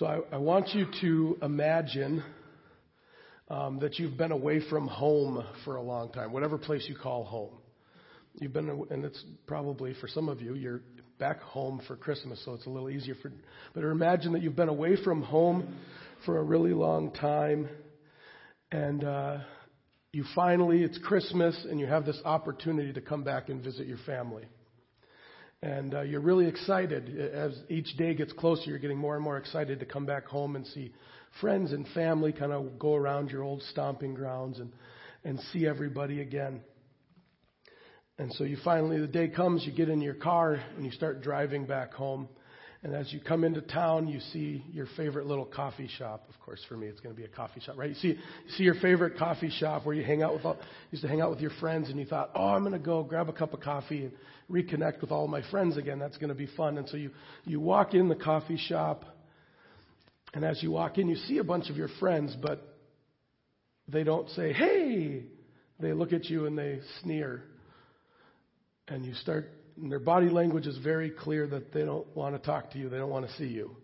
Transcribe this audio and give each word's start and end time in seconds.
So 0.00 0.06
I, 0.06 0.36
I 0.36 0.38
want 0.38 0.68
you 0.68 0.86
to 1.02 1.36
imagine 1.42 2.24
um, 3.50 3.80
that 3.80 3.98
you've 3.98 4.16
been 4.16 4.32
away 4.32 4.62
from 4.70 4.88
home 4.88 5.44
for 5.66 5.76
a 5.76 5.82
long 5.82 6.10
time, 6.10 6.32
whatever 6.32 6.56
place 6.56 6.86
you 6.88 6.96
call 6.96 7.22
home. 7.22 7.58
You've 8.40 8.54
been, 8.54 8.86
and 8.88 9.04
it's 9.04 9.22
probably 9.46 9.92
for 10.00 10.08
some 10.08 10.30
of 10.30 10.40
you, 10.40 10.54
you're 10.54 10.80
back 11.18 11.42
home 11.42 11.82
for 11.86 11.96
Christmas, 11.96 12.42
so 12.46 12.54
it's 12.54 12.64
a 12.64 12.70
little 12.70 12.88
easier 12.88 13.14
for. 13.20 13.30
But 13.74 13.84
imagine 13.84 14.32
that 14.32 14.40
you've 14.40 14.56
been 14.56 14.70
away 14.70 14.96
from 15.04 15.20
home 15.20 15.76
for 16.24 16.38
a 16.38 16.42
really 16.42 16.72
long 16.72 17.12
time, 17.12 17.68
and 18.72 19.04
uh, 19.04 19.36
you 20.14 20.24
finally, 20.34 20.82
it's 20.82 20.96
Christmas, 20.96 21.66
and 21.68 21.78
you 21.78 21.84
have 21.84 22.06
this 22.06 22.22
opportunity 22.24 22.94
to 22.94 23.02
come 23.02 23.22
back 23.22 23.50
and 23.50 23.62
visit 23.62 23.86
your 23.86 23.98
family. 24.06 24.46
And 25.62 25.94
uh, 25.94 26.00
you're 26.02 26.20
really 26.20 26.46
excited. 26.46 27.18
As 27.18 27.52
each 27.68 27.94
day 27.98 28.14
gets 28.14 28.32
closer, 28.32 28.62
you're 28.66 28.78
getting 28.78 28.98
more 28.98 29.14
and 29.14 29.22
more 29.22 29.36
excited 29.36 29.80
to 29.80 29.86
come 29.86 30.06
back 30.06 30.24
home 30.26 30.56
and 30.56 30.66
see 30.66 30.92
friends 31.40 31.72
and 31.72 31.86
family 31.88 32.32
kind 32.32 32.52
of 32.52 32.78
go 32.78 32.94
around 32.94 33.30
your 33.30 33.42
old 33.42 33.62
stomping 33.64 34.14
grounds 34.14 34.58
and, 34.58 34.72
and 35.22 35.38
see 35.52 35.66
everybody 35.66 36.22
again. 36.22 36.62
And 38.18 38.32
so 38.34 38.44
you 38.44 38.56
finally, 38.64 38.98
the 39.00 39.06
day 39.06 39.28
comes, 39.28 39.64
you 39.66 39.72
get 39.72 39.88
in 39.88 40.00
your 40.00 40.14
car 40.14 40.62
and 40.76 40.84
you 40.84 40.92
start 40.92 41.22
driving 41.22 41.66
back 41.66 41.92
home. 41.92 42.28
And 42.82 42.94
as 42.94 43.12
you 43.12 43.20
come 43.20 43.44
into 43.44 43.60
town, 43.60 44.08
you 44.08 44.20
see 44.32 44.64
your 44.72 44.86
favorite 44.96 45.26
little 45.26 45.44
coffee 45.44 45.88
shop. 45.98 46.24
Of 46.30 46.40
course, 46.40 46.64
for 46.66 46.76
me, 46.76 46.86
it's 46.86 47.00
going 47.00 47.14
to 47.14 47.20
be 47.20 47.26
a 47.26 47.28
coffee 47.28 47.60
shop, 47.60 47.76
right? 47.76 47.90
You 47.90 47.94
see, 47.96 48.08
you 48.08 48.50
see 48.56 48.62
your 48.64 48.76
favorite 48.76 49.18
coffee 49.18 49.50
shop 49.50 49.84
where 49.84 49.94
you 49.94 50.02
hang 50.02 50.22
out 50.22 50.32
with 50.32 50.46
all, 50.46 50.56
used 50.90 51.02
to 51.02 51.08
hang 51.08 51.20
out 51.20 51.30
with 51.30 51.40
your 51.40 51.50
friends, 51.60 51.90
and 51.90 51.98
you 51.98 52.06
thought, 52.06 52.30
oh, 52.34 52.48
I'm 52.48 52.62
going 52.62 52.72
to 52.72 52.78
go 52.78 53.02
grab 53.02 53.28
a 53.28 53.34
cup 53.34 53.52
of 53.52 53.60
coffee 53.60 54.04
and 54.04 54.12
reconnect 54.50 55.02
with 55.02 55.10
all 55.10 55.28
my 55.28 55.42
friends 55.50 55.76
again. 55.76 55.98
That's 55.98 56.16
going 56.16 56.30
to 56.30 56.34
be 56.34 56.48
fun. 56.56 56.78
And 56.78 56.88
so 56.88 56.96
you 56.96 57.10
you 57.44 57.60
walk 57.60 57.92
in 57.92 58.08
the 58.08 58.16
coffee 58.16 58.56
shop, 58.56 59.04
and 60.32 60.42
as 60.44 60.62
you 60.62 60.70
walk 60.70 60.96
in, 60.96 61.08
you 61.08 61.16
see 61.16 61.36
a 61.38 61.44
bunch 61.44 61.68
of 61.68 61.76
your 61.76 61.90
friends, 62.00 62.34
but 62.40 62.66
they 63.88 64.04
don't 64.04 64.28
say, 64.30 64.52
hey. 64.52 65.24
They 65.82 65.94
look 65.94 66.12
at 66.12 66.26
you 66.26 66.44
and 66.44 66.58
they 66.58 66.80
sneer, 67.00 67.42
and 68.86 69.02
you 69.02 69.14
start 69.14 69.50
and 69.76 69.90
their 69.90 70.00
body 70.00 70.28
language 70.28 70.66
is 70.66 70.78
very 70.78 71.10
clear 71.10 71.46
that 71.48 71.72
they 71.72 71.84
don't 71.84 72.06
want 72.16 72.34
to 72.34 72.38
talk 72.40 72.70
to 72.72 72.78
you, 72.78 72.88
they 72.88 72.98
don't 72.98 73.10
want 73.10 73.26
to 73.26 73.32
see 73.34 73.46
you. 73.46 73.76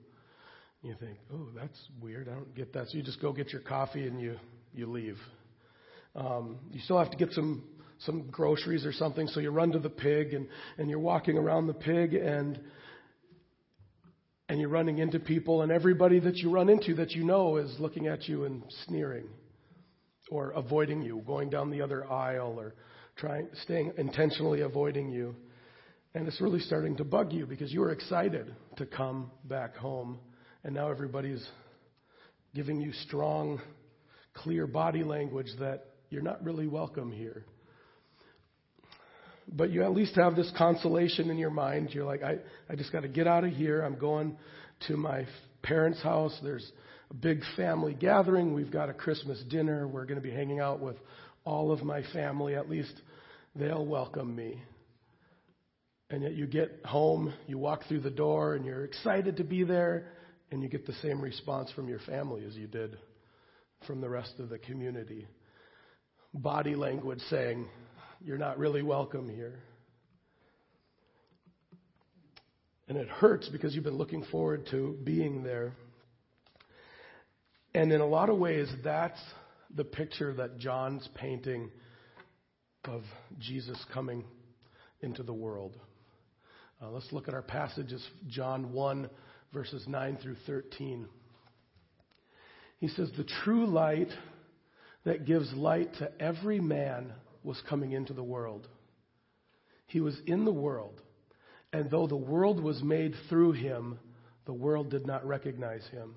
You 0.82 0.94
think, 1.00 1.18
oh, 1.32 1.48
that's 1.54 1.78
weird. 2.00 2.28
I 2.28 2.34
don't 2.34 2.54
get 2.54 2.72
that. 2.74 2.88
So 2.88 2.96
you 2.96 3.02
just 3.02 3.20
go 3.20 3.32
get 3.32 3.52
your 3.52 3.62
coffee 3.62 4.06
and 4.06 4.20
you 4.20 4.36
you 4.72 4.86
leave. 4.86 5.18
Um, 6.14 6.58
you 6.70 6.80
still 6.80 6.98
have 6.98 7.10
to 7.10 7.16
get 7.16 7.32
some 7.32 7.64
some 8.00 8.28
groceries 8.30 8.84
or 8.84 8.92
something, 8.92 9.26
so 9.28 9.40
you 9.40 9.50
run 9.50 9.72
to 9.72 9.78
the 9.78 9.90
pig 9.90 10.34
and 10.34 10.46
and 10.78 10.88
you're 10.88 11.00
walking 11.00 11.38
around 11.38 11.66
the 11.66 11.74
pig 11.74 12.14
and 12.14 12.60
and 14.48 14.60
you're 14.60 14.68
running 14.68 14.98
into 14.98 15.18
people 15.18 15.62
and 15.62 15.72
everybody 15.72 16.20
that 16.20 16.36
you 16.36 16.50
run 16.50 16.68
into 16.68 16.94
that 16.94 17.12
you 17.12 17.24
know 17.24 17.56
is 17.56 17.74
looking 17.80 18.06
at 18.06 18.28
you 18.28 18.44
and 18.44 18.62
sneering 18.86 19.26
or 20.30 20.50
avoiding 20.50 21.02
you, 21.02 21.22
going 21.26 21.50
down 21.50 21.70
the 21.70 21.80
other 21.82 22.10
aisle 22.10 22.56
or 22.58 22.74
trying 23.16 23.48
staying 23.62 23.92
intentionally 23.96 24.60
avoiding 24.60 25.10
you. 25.10 25.34
And 26.16 26.26
it's 26.26 26.40
really 26.40 26.60
starting 26.60 26.96
to 26.96 27.04
bug 27.04 27.34
you 27.34 27.44
because 27.44 27.70
you 27.70 27.80
were 27.80 27.90
excited 27.90 28.56
to 28.78 28.86
come 28.86 29.30
back 29.44 29.76
home. 29.76 30.18
And 30.64 30.74
now 30.74 30.88
everybody's 30.88 31.46
giving 32.54 32.80
you 32.80 32.94
strong, 33.06 33.60
clear 34.32 34.66
body 34.66 35.04
language 35.04 35.48
that 35.60 35.88
you're 36.08 36.22
not 36.22 36.42
really 36.42 36.68
welcome 36.68 37.12
here. 37.12 37.44
But 39.46 39.68
you 39.68 39.82
at 39.82 39.92
least 39.92 40.14
have 40.14 40.36
this 40.36 40.50
consolation 40.56 41.28
in 41.28 41.36
your 41.36 41.50
mind. 41.50 41.90
You're 41.92 42.06
like, 42.06 42.22
I, 42.22 42.38
I 42.70 42.76
just 42.76 42.92
got 42.92 43.00
to 43.00 43.08
get 43.08 43.26
out 43.26 43.44
of 43.44 43.52
here. 43.52 43.82
I'm 43.82 43.98
going 43.98 44.38
to 44.88 44.96
my 44.96 45.26
parents' 45.62 46.02
house. 46.02 46.34
There's 46.42 46.72
a 47.10 47.14
big 47.14 47.42
family 47.56 47.92
gathering. 47.92 48.54
We've 48.54 48.72
got 48.72 48.88
a 48.88 48.94
Christmas 48.94 49.44
dinner. 49.50 49.86
We're 49.86 50.06
going 50.06 50.18
to 50.18 50.26
be 50.26 50.34
hanging 50.34 50.60
out 50.60 50.80
with 50.80 50.96
all 51.44 51.72
of 51.72 51.82
my 51.82 52.02
family. 52.14 52.54
At 52.54 52.70
least 52.70 52.94
they'll 53.54 53.84
welcome 53.84 54.34
me. 54.34 54.62
And 56.10 56.22
yet 56.22 56.34
you 56.34 56.46
get 56.46 56.82
home, 56.84 57.32
you 57.46 57.58
walk 57.58 57.82
through 57.88 58.00
the 58.00 58.10
door, 58.10 58.54
and 58.54 58.64
you're 58.64 58.84
excited 58.84 59.38
to 59.38 59.44
be 59.44 59.64
there, 59.64 60.12
and 60.50 60.62
you 60.62 60.68
get 60.68 60.86
the 60.86 60.92
same 60.94 61.20
response 61.20 61.70
from 61.72 61.88
your 61.88 61.98
family 62.00 62.44
as 62.44 62.54
you 62.54 62.68
did 62.68 62.96
from 63.86 64.00
the 64.00 64.08
rest 64.08 64.34
of 64.38 64.48
the 64.48 64.58
community. 64.58 65.26
Body 66.32 66.74
language 66.74 67.20
saying, 67.28 67.66
You're 68.20 68.38
not 68.38 68.58
really 68.58 68.82
welcome 68.82 69.28
here. 69.28 69.58
And 72.88 72.96
it 72.96 73.08
hurts 73.08 73.48
because 73.48 73.74
you've 73.74 73.84
been 73.84 73.98
looking 73.98 74.24
forward 74.30 74.68
to 74.70 74.96
being 75.02 75.42
there. 75.42 75.72
And 77.74 77.92
in 77.92 78.00
a 78.00 78.06
lot 78.06 78.30
of 78.30 78.38
ways, 78.38 78.68
that's 78.84 79.20
the 79.74 79.84
picture 79.84 80.32
that 80.34 80.58
John's 80.58 81.08
painting 81.14 81.70
of 82.84 83.02
Jesus 83.40 83.76
coming 83.92 84.24
into 85.00 85.22
the 85.24 85.34
world. 85.34 85.76
Uh, 86.82 86.90
let's 86.90 87.10
look 87.10 87.26
at 87.26 87.34
our 87.34 87.42
passages, 87.42 88.06
John 88.28 88.72
1, 88.72 89.08
verses 89.52 89.84
9 89.88 90.18
through 90.22 90.36
13. 90.46 91.06
He 92.78 92.88
says, 92.88 93.10
The 93.16 93.26
true 93.44 93.66
light 93.66 94.10
that 95.04 95.24
gives 95.24 95.50
light 95.54 95.94
to 95.98 96.10
every 96.20 96.60
man 96.60 97.12
was 97.42 97.60
coming 97.68 97.92
into 97.92 98.12
the 98.12 98.22
world. 98.22 98.68
He 99.86 100.00
was 100.00 100.18
in 100.26 100.44
the 100.44 100.52
world, 100.52 101.00
and 101.72 101.90
though 101.90 102.06
the 102.06 102.16
world 102.16 102.62
was 102.62 102.82
made 102.82 103.14
through 103.30 103.52
him, 103.52 103.98
the 104.44 104.52
world 104.52 104.90
did 104.90 105.06
not 105.06 105.26
recognize 105.26 105.86
him. 105.90 106.16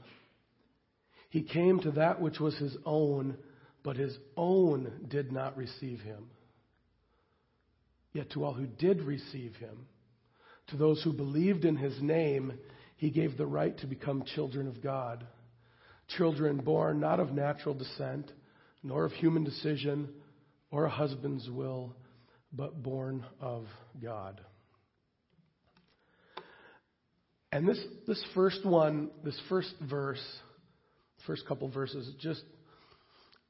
He 1.29 1.43
came 1.43 1.79
to 1.81 1.91
that 1.91 2.19
which 2.19 2.39
was 2.39 2.57
his 2.57 2.75
own, 2.85 3.37
but 3.83 3.95
his 3.95 4.17
own 4.35 5.05
did 5.07 5.31
not 5.31 5.55
receive 5.55 5.99
him. 6.01 6.31
Yet 8.11 8.31
to 8.31 8.43
all 8.43 8.53
who 8.53 8.65
did 8.65 9.01
receive 9.03 9.55
him, 9.55 9.85
to 10.72 10.78
those 10.78 11.02
who 11.03 11.13
believed 11.13 11.66
in 11.66 11.75
his 11.75 12.02
name, 12.02 12.53
he 12.97 13.09
gave 13.09 13.38
the 13.38 13.46
right 13.46 13.78
to 13.80 13.88
become 13.88 14.24
children 14.35 14.68
of 14.68 14.81
God. 14.81 15.25
Children 16.18 16.57
born 16.57 17.00
not 17.00 17.19
of 17.19 17.31
natural 17.31 17.75
descent, 17.75 18.31
nor 18.84 19.06
of 19.06 19.12
human 19.13 19.44
decision, 19.44 20.09
or 20.72 20.85
a 20.85 20.90
husband's 20.90 21.50
will, 21.50 21.96
but 22.52 22.81
born 22.81 23.25
of 23.40 23.66
God. 24.02 24.41
And 27.51 27.68
this, 27.68 27.84
this 28.07 28.24
first 28.36 28.66
one, 28.66 29.09
this 29.24 29.40
first 29.50 29.74
verse, 29.90 30.24
first 31.25 31.47
couple 31.47 31.68
verses, 31.69 32.12
just 32.19 32.44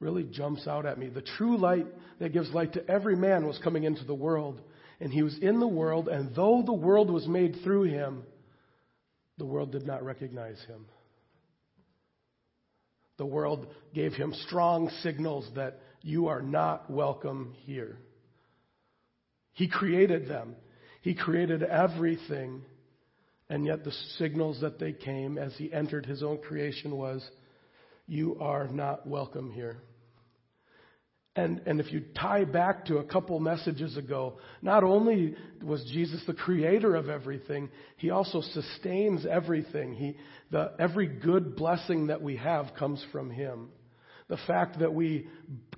really 0.00 0.24
jumps 0.24 0.66
out 0.66 0.86
at 0.86 0.98
me. 0.98 1.08
The 1.08 1.22
true 1.36 1.58
light 1.58 1.86
that 2.18 2.32
gives 2.32 2.50
light 2.52 2.72
to 2.74 2.90
every 2.90 3.16
man 3.16 3.46
was 3.46 3.58
coming 3.62 3.84
into 3.84 4.04
the 4.04 4.14
world 4.14 4.60
and 5.00 5.12
he 5.12 5.22
was 5.22 5.36
in 5.40 5.60
the 5.60 5.66
world, 5.66 6.08
and 6.08 6.34
though 6.34 6.62
the 6.64 6.72
world 6.72 7.10
was 7.10 7.26
made 7.26 7.56
through 7.64 7.84
him, 7.84 8.22
the 9.38 9.46
world 9.46 9.72
did 9.72 9.86
not 9.86 10.04
recognize 10.04 10.60
him. 10.68 10.84
The 13.16 13.26
world 13.26 13.66
gave 13.94 14.12
him 14.12 14.34
strong 14.46 14.90
signals 15.02 15.48
that 15.54 15.80
you 16.02 16.28
are 16.28 16.42
not 16.42 16.90
welcome 16.90 17.54
here. 17.64 17.98
He 19.52 19.68
created 19.68 20.28
them. 20.28 20.56
He 21.02 21.14
created 21.14 21.62
everything. 21.62 22.62
And 23.48 23.66
yet 23.66 23.84
the 23.84 23.92
signals 24.18 24.60
that 24.60 24.78
they 24.78 24.92
came 24.92 25.38
as 25.38 25.52
he 25.56 25.72
entered 25.72 26.06
his 26.06 26.22
own 26.22 26.38
creation 26.38 26.96
was, 26.96 27.28
you 28.06 28.38
are 28.40 28.68
not 28.68 29.06
welcome 29.06 29.50
here. 29.50 29.82
And, 31.40 31.62
and 31.64 31.80
if 31.80 31.90
you 31.90 32.02
tie 32.14 32.44
back 32.44 32.84
to 32.86 32.98
a 32.98 33.04
couple 33.04 33.40
messages 33.40 33.96
ago, 33.96 34.38
not 34.60 34.84
only 34.84 35.36
was 35.62 35.82
Jesus 35.90 36.22
the 36.26 36.34
creator 36.34 36.94
of 36.94 37.08
everything, 37.08 37.70
he 37.96 38.10
also 38.10 38.42
sustains 38.42 39.24
everything. 39.24 39.94
He, 39.94 40.18
the, 40.50 40.72
every 40.78 41.06
good 41.06 41.56
blessing 41.56 42.08
that 42.08 42.20
we 42.20 42.36
have 42.36 42.74
comes 42.78 43.02
from 43.10 43.30
him. 43.30 43.70
The 44.28 44.36
fact 44.46 44.80
that 44.80 44.92
we 44.92 45.28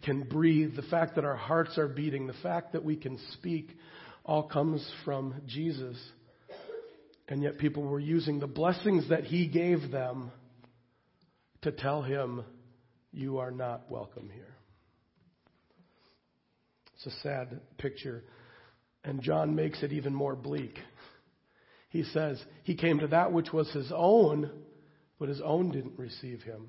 can 0.03 0.25
breathe, 0.25 0.75
the 0.75 0.83
fact 0.83 1.15
that 1.15 1.25
our 1.25 1.37
hearts 1.37 1.79
are 1.79 1.87
beating, 1.87 2.27
the 2.27 2.35
fact 2.43 2.73
that 2.73 2.85
we 2.85 2.97
can 2.97 3.19
speak, 3.35 3.71
all 4.25 4.43
comes 4.43 4.85
from 5.05 5.43
Jesus. 5.47 5.97
And 7.29 7.41
yet 7.41 7.59
people 7.59 7.85
were 7.85 8.01
using 8.01 8.41
the 8.41 8.49
blessings 8.49 9.11
that 9.11 9.25
he 9.25 9.47
gave 9.47 9.93
them 9.93 10.33
to 11.63 11.71
tell 11.71 12.03
him, 12.03 12.43
You 13.13 13.39
are 13.39 13.53
not 13.53 13.89
welcome 13.89 14.29
here. 14.29 14.57
It's 17.05 17.15
a 17.15 17.21
sad 17.21 17.61
picture. 17.79 18.23
And 19.05 19.23
John 19.23 19.55
makes 19.57 19.83
it 19.83 19.93
even 19.93 20.15
more 20.15 20.37
bleak. 20.37 20.79
He 21.91 22.05
says, 22.05 22.43
He 22.65 22.77
came 22.77 23.01
to 23.01 23.09
that 23.09 23.33
which 23.33 23.53
was 23.53 23.71
His 23.73 23.91
own, 23.95 24.51
but 25.19 25.29
His 25.29 25.41
own 25.41 25.71
didn't 25.71 25.99
receive 25.99 26.43
Him. 26.43 26.69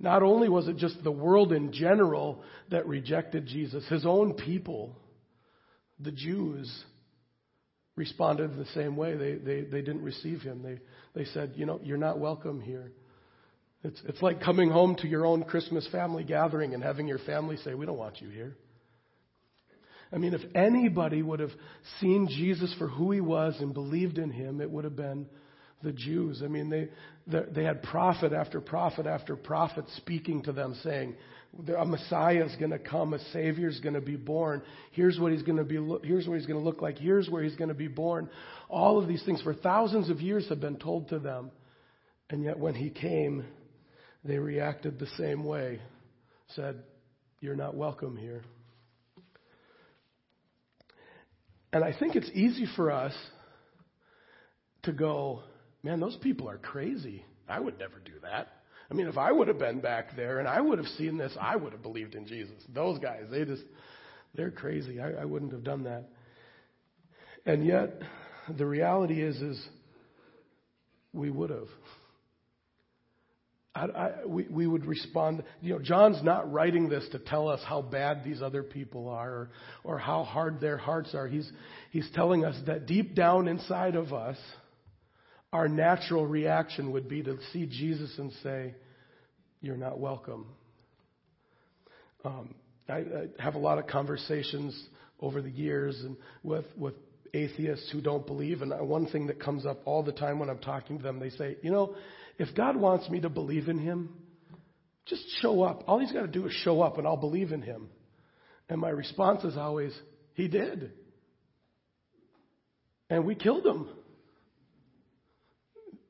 Not 0.00 0.22
only 0.22 0.48
was 0.48 0.66
it 0.66 0.76
just 0.76 1.02
the 1.04 1.12
world 1.12 1.52
in 1.52 1.72
general 1.72 2.42
that 2.70 2.88
rejected 2.88 3.46
Jesus, 3.46 3.86
His 3.88 4.04
own 4.04 4.34
people, 4.34 4.96
the 6.00 6.12
Jews, 6.12 6.84
responded 7.94 8.56
the 8.56 8.66
same 8.74 8.96
way. 8.96 9.16
They, 9.16 9.34
they, 9.34 9.60
they 9.60 9.82
didn't 9.82 10.02
receive 10.02 10.40
him. 10.40 10.62
They, 10.62 10.80
they 11.14 11.26
said, 11.26 11.52
You 11.54 11.66
know, 11.66 11.78
you're 11.84 11.98
not 11.98 12.18
welcome 12.18 12.60
here. 12.60 12.90
It's, 13.84 14.00
it's 14.08 14.22
like 14.22 14.40
coming 14.40 14.70
home 14.70 14.96
to 14.96 15.06
your 15.06 15.26
own 15.26 15.44
Christmas 15.44 15.86
family 15.92 16.24
gathering 16.24 16.74
and 16.74 16.82
having 16.82 17.06
your 17.06 17.18
family 17.18 17.58
say, 17.58 17.74
We 17.74 17.86
don't 17.86 17.98
want 17.98 18.20
you 18.20 18.28
here. 18.30 18.56
I 20.12 20.18
mean, 20.18 20.34
if 20.34 20.42
anybody 20.54 21.22
would 21.22 21.40
have 21.40 21.52
seen 22.00 22.28
Jesus 22.28 22.74
for 22.78 22.88
who 22.88 23.12
he 23.12 23.20
was 23.20 23.56
and 23.60 23.72
believed 23.72 24.18
in 24.18 24.30
him, 24.30 24.60
it 24.60 24.70
would 24.70 24.84
have 24.84 24.96
been 24.96 25.26
the 25.82 25.92
Jews. 25.92 26.42
I 26.44 26.48
mean, 26.48 26.68
they, 26.68 26.88
they 27.26 27.64
had 27.64 27.82
prophet 27.82 28.32
after 28.32 28.60
prophet 28.60 29.06
after 29.06 29.36
prophet 29.36 29.84
speaking 29.96 30.42
to 30.44 30.52
them 30.52 30.76
saying, 30.82 31.16
a 31.76 31.84
Messiah 31.84 32.44
is 32.44 32.56
going 32.56 32.70
to 32.70 32.78
come, 32.78 33.12
a 33.12 33.18
Savior 33.32 33.68
is 33.68 33.80
going 33.80 33.94
to 33.94 34.00
be 34.00 34.16
born. 34.16 34.62
Here's 34.92 35.18
what 35.18 35.32
he's 35.32 35.42
going 35.42 35.58
to 35.58 35.64
be. 35.64 35.76
Here's 36.06 36.26
what 36.26 36.38
he's 36.38 36.46
going 36.46 36.58
to 36.58 36.64
look 36.64 36.80
like. 36.80 36.98
Here's 36.98 37.28
where 37.28 37.42
he's 37.42 37.56
going 37.56 37.68
to 37.68 37.74
be 37.74 37.88
born. 37.88 38.30
All 38.70 38.98
of 38.98 39.06
these 39.06 39.22
things 39.24 39.42
for 39.42 39.52
thousands 39.52 40.08
of 40.08 40.20
years 40.22 40.48
have 40.48 40.60
been 40.60 40.78
told 40.78 41.10
to 41.10 41.18
them, 41.18 41.50
and 42.30 42.42
yet 42.42 42.58
when 42.58 42.74
he 42.74 42.88
came, 42.88 43.44
they 44.24 44.38
reacted 44.38 44.98
the 44.98 45.08
same 45.18 45.44
way. 45.44 45.80
Said, 46.56 46.82
"You're 47.40 47.56
not 47.56 47.74
welcome 47.74 48.16
here." 48.16 48.44
And 51.72 51.82
I 51.82 51.92
think 51.98 52.16
it's 52.16 52.30
easy 52.34 52.66
for 52.76 52.90
us 52.90 53.14
to 54.82 54.92
go, 54.92 55.42
"Man, 55.82 56.00
those 56.00 56.16
people 56.16 56.48
are 56.48 56.58
crazy. 56.58 57.24
I 57.48 57.60
would 57.60 57.78
never 57.78 57.98
do 58.04 58.12
that." 58.22 58.48
I 58.90 58.94
mean, 58.94 59.06
if 59.06 59.16
I 59.16 59.32
would 59.32 59.48
have 59.48 59.58
been 59.58 59.80
back 59.80 60.14
there 60.16 60.38
and 60.38 60.46
I 60.46 60.60
would 60.60 60.78
have 60.78 60.88
seen 60.98 61.16
this, 61.16 61.34
I 61.40 61.56
would 61.56 61.72
have 61.72 61.82
believed 61.82 62.14
in 62.14 62.26
Jesus. 62.26 62.62
Those 62.74 62.98
guys, 62.98 63.22
they 63.30 63.46
just, 63.46 63.62
they're 64.34 64.50
crazy. 64.50 65.00
I, 65.00 65.12
I 65.12 65.24
wouldn't 65.24 65.52
have 65.52 65.64
done 65.64 65.84
that. 65.84 66.10
And 67.46 67.66
yet, 67.66 68.02
the 68.58 68.66
reality 68.66 69.22
is, 69.22 69.36
is 69.40 69.66
we 71.14 71.30
would 71.30 71.48
have. 71.48 71.68
I, 73.74 73.84
I, 73.84 74.26
we, 74.26 74.46
we 74.50 74.66
would 74.66 74.84
respond. 74.84 75.44
You 75.60 75.74
know, 75.74 75.78
John's 75.78 76.22
not 76.22 76.52
writing 76.52 76.88
this 76.88 77.06
to 77.12 77.18
tell 77.18 77.48
us 77.48 77.60
how 77.66 77.80
bad 77.80 78.22
these 78.24 78.42
other 78.42 78.62
people 78.62 79.08
are 79.08 79.30
or, 79.30 79.50
or 79.84 79.98
how 79.98 80.24
hard 80.24 80.60
their 80.60 80.76
hearts 80.76 81.14
are. 81.14 81.26
He's, 81.26 81.50
he's 81.90 82.08
telling 82.14 82.44
us 82.44 82.56
that 82.66 82.86
deep 82.86 83.14
down 83.14 83.48
inside 83.48 83.94
of 83.94 84.12
us, 84.12 84.36
our 85.52 85.68
natural 85.68 86.26
reaction 86.26 86.92
would 86.92 87.08
be 87.08 87.22
to 87.22 87.38
see 87.52 87.66
Jesus 87.66 88.12
and 88.18 88.32
say, 88.42 88.74
You're 89.60 89.76
not 89.76 89.98
welcome. 89.98 90.46
Um, 92.24 92.54
I, 92.88 92.92
I, 92.92 93.04
have 93.38 93.54
a 93.54 93.58
lot 93.58 93.78
of 93.78 93.86
conversations 93.86 94.80
over 95.20 95.42
the 95.42 95.50
years 95.50 95.98
and 96.04 96.16
with, 96.42 96.66
with 96.76 96.94
atheists 97.34 97.90
who 97.90 98.00
don't 98.00 98.26
believe. 98.26 98.62
And 98.62 98.72
one 98.88 99.06
thing 99.06 99.26
that 99.28 99.40
comes 99.40 99.66
up 99.66 99.80
all 99.84 100.02
the 100.02 100.12
time 100.12 100.38
when 100.38 100.50
I'm 100.50 100.58
talking 100.58 100.98
to 100.98 101.02
them, 101.02 101.18
they 101.18 101.30
say, 101.30 101.56
You 101.62 101.70
know, 101.70 101.94
if 102.38 102.54
God 102.54 102.76
wants 102.76 103.08
me 103.08 103.20
to 103.20 103.28
believe 103.28 103.68
in 103.68 103.78
Him, 103.78 104.10
just 105.06 105.24
show 105.40 105.62
up. 105.62 105.84
All 105.86 105.98
He's 105.98 106.12
got 106.12 106.22
to 106.22 106.28
do 106.28 106.46
is 106.46 106.52
show 106.64 106.82
up 106.82 106.98
and 106.98 107.06
I'll 107.06 107.16
believe 107.16 107.52
in 107.52 107.62
Him. 107.62 107.88
And 108.68 108.80
my 108.80 108.90
response 108.90 109.44
is 109.44 109.56
always, 109.56 109.92
He 110.34 110.48
did. 110.48 110.92
And 113.10 113.24
we 113.24 113.34
killed 113.34 113.66
Him. 113.66 113.88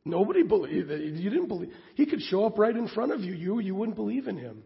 Nobody 0.05 0.43
believed 0.43 0.91
it. 0.91 1.15
You 1.15 1.31
didn't 1.31 1.49
believe. 1.49 1.73
He 1.95 2.07
could 2.07 2.21
show 2.23 2.45
up 2.45 2.59
right 2.59 2.75
in 2.75 2.89
front 2.89 3.13
of 3.13 3.21
you. 3.21 3.35
You, 3.35 3.61
you 3.61 3.75
wouldn't 3.75 3.97
believe 3.97 4.27
in 4.27 4.37
him. 4.37 4.65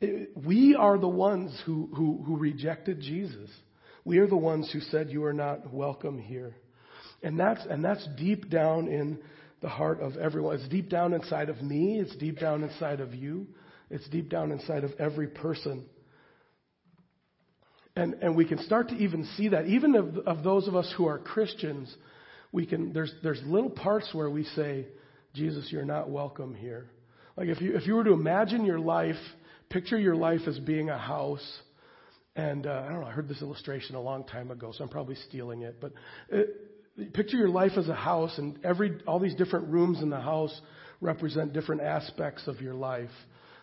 It, 0.00 0.30
we 0.36 0.74
are 0.74 0.98
the 0.98 1.08
ones 1.08 1.56
who, 1.64 1.88
who, 1.94 2.24
who 2.26 2.36
rejected 2.36 3.00
Jesus. 3.00 3.50
We 4.04 4.18
are 4.18 4.26
the 4.26 4.36
ones 4.36 4.68
who 4.72 4.80
said, 4.80 5.10
You 5.10 5.24
are 5.24 5.32
not 5.32 5.72
welcome 5.72 6.18
here. 6.18 6.56
And 7.24 7.38
that's, 7.40 7.66
and 7.68 7.84
that's 7.84 8.06
deep 8.16 8.48
down 8.50 8.86
in 8.86 9.18
the 9.60 9.68
heart 9.68 10.00
of 10.00 10.16
everyone. 10.16 10.56
It's 10.56 10.68
deep 10.68 10.88
down 10.88 11.12
inside 11.12 11.48
of 11.48 11.60
me. 11.60 11.98
It's 11.98 12.14
deep 12.16 12.38
down 12.38 12.62
inside 12.62 13.00
of 13.00 13.14
you. 13.14 13.48
It's 13.90 14.08
deep 14.08 14.28
down 14.28 14.52
inside 14.52 14.84
of 14.84 14.92
every 15.00 15.26
person. 15.26 15.84
And, 17.96 18.14
and 18.22 18.36
we 18.36 18.44
can 18.44 18.58
start 18.58 18.90
to 18.90 18.94
even 18.96 19.24
see 19.36 19.48
that, 19.48 19.66
even 19.66 19.96
of, 19.96 20.18
of 20.18 20.44
those 20.44 20.68
of 20.68 20.76
us 20.76 20.92
who 20.96 21.06
are 21.06 21.18
Christians 21.18 21.94
we 22.54 22.66
can 22.66 22.92
there's 22.92 23.12
there's 23.22 23.42
little 23.44 23.68
parts 23.68 24.08
where 24.12 24.30
we 24.30 24.44
say, 24.44 24.86
Jesus, 25.34 25.66
you're 25.72 25.84
not 25.84 26.08
welcome 26.08 26.54
here. 26.54 26.86
Like 27.36 27.48
if 27.48 27.60
you 27.60 27.76
if 27.76 27.84
you 27.84 27.96
were 27.96 28.04
to 28.04 28.12
imagine 28.12 28.64
your 28.64 28.78
life, 28.78 29.16
picture 29.70 29.98
your 29.98 30.14
life 30.14 30.42
as 30.46 30.60
being 30.60 30.88
a 30.88 30.96
house, 30.96 31.44
and 32.36 32.64
uh, 32.64 32.84
I 32.86 32.92
don't 32.92 33.00
know, 33.00 33.08
I 33.08 33.10
heard 33.10 33.28
this 33.28 33.42
illustration 33.42 33.96
a 33.96 34.00
long 34.00 34.22
time 34.22 34.52
ago, 34.52 34.72
so 34.72 34.84
I'm 34.84 34.88
probably 34.88 35.16
stealing 35.28 35.62
it, 35.62 35.80
but 35.80 35.94
it, 36.28 36.48
picture 37.12 37.36
your 37.36 37.48
life 37.48 37.72
as 37.76 37.88
a 37.88 37.94
house, 37.94 38.36
and 38.38 38.58
every 38.64 38.98
all 39.06 39.18
these 39.18 39.34
different 39.34 39.68
rooms 39.68 40.02
in 40.02 40.10
the 40.10 40.20
house 40.20 40.60
represent 41.00 41.52
different 41.52 41.82
aspects 41.82 42.46
of 42.46 42.60
your 42.60 42.74
life. 42.74 43.10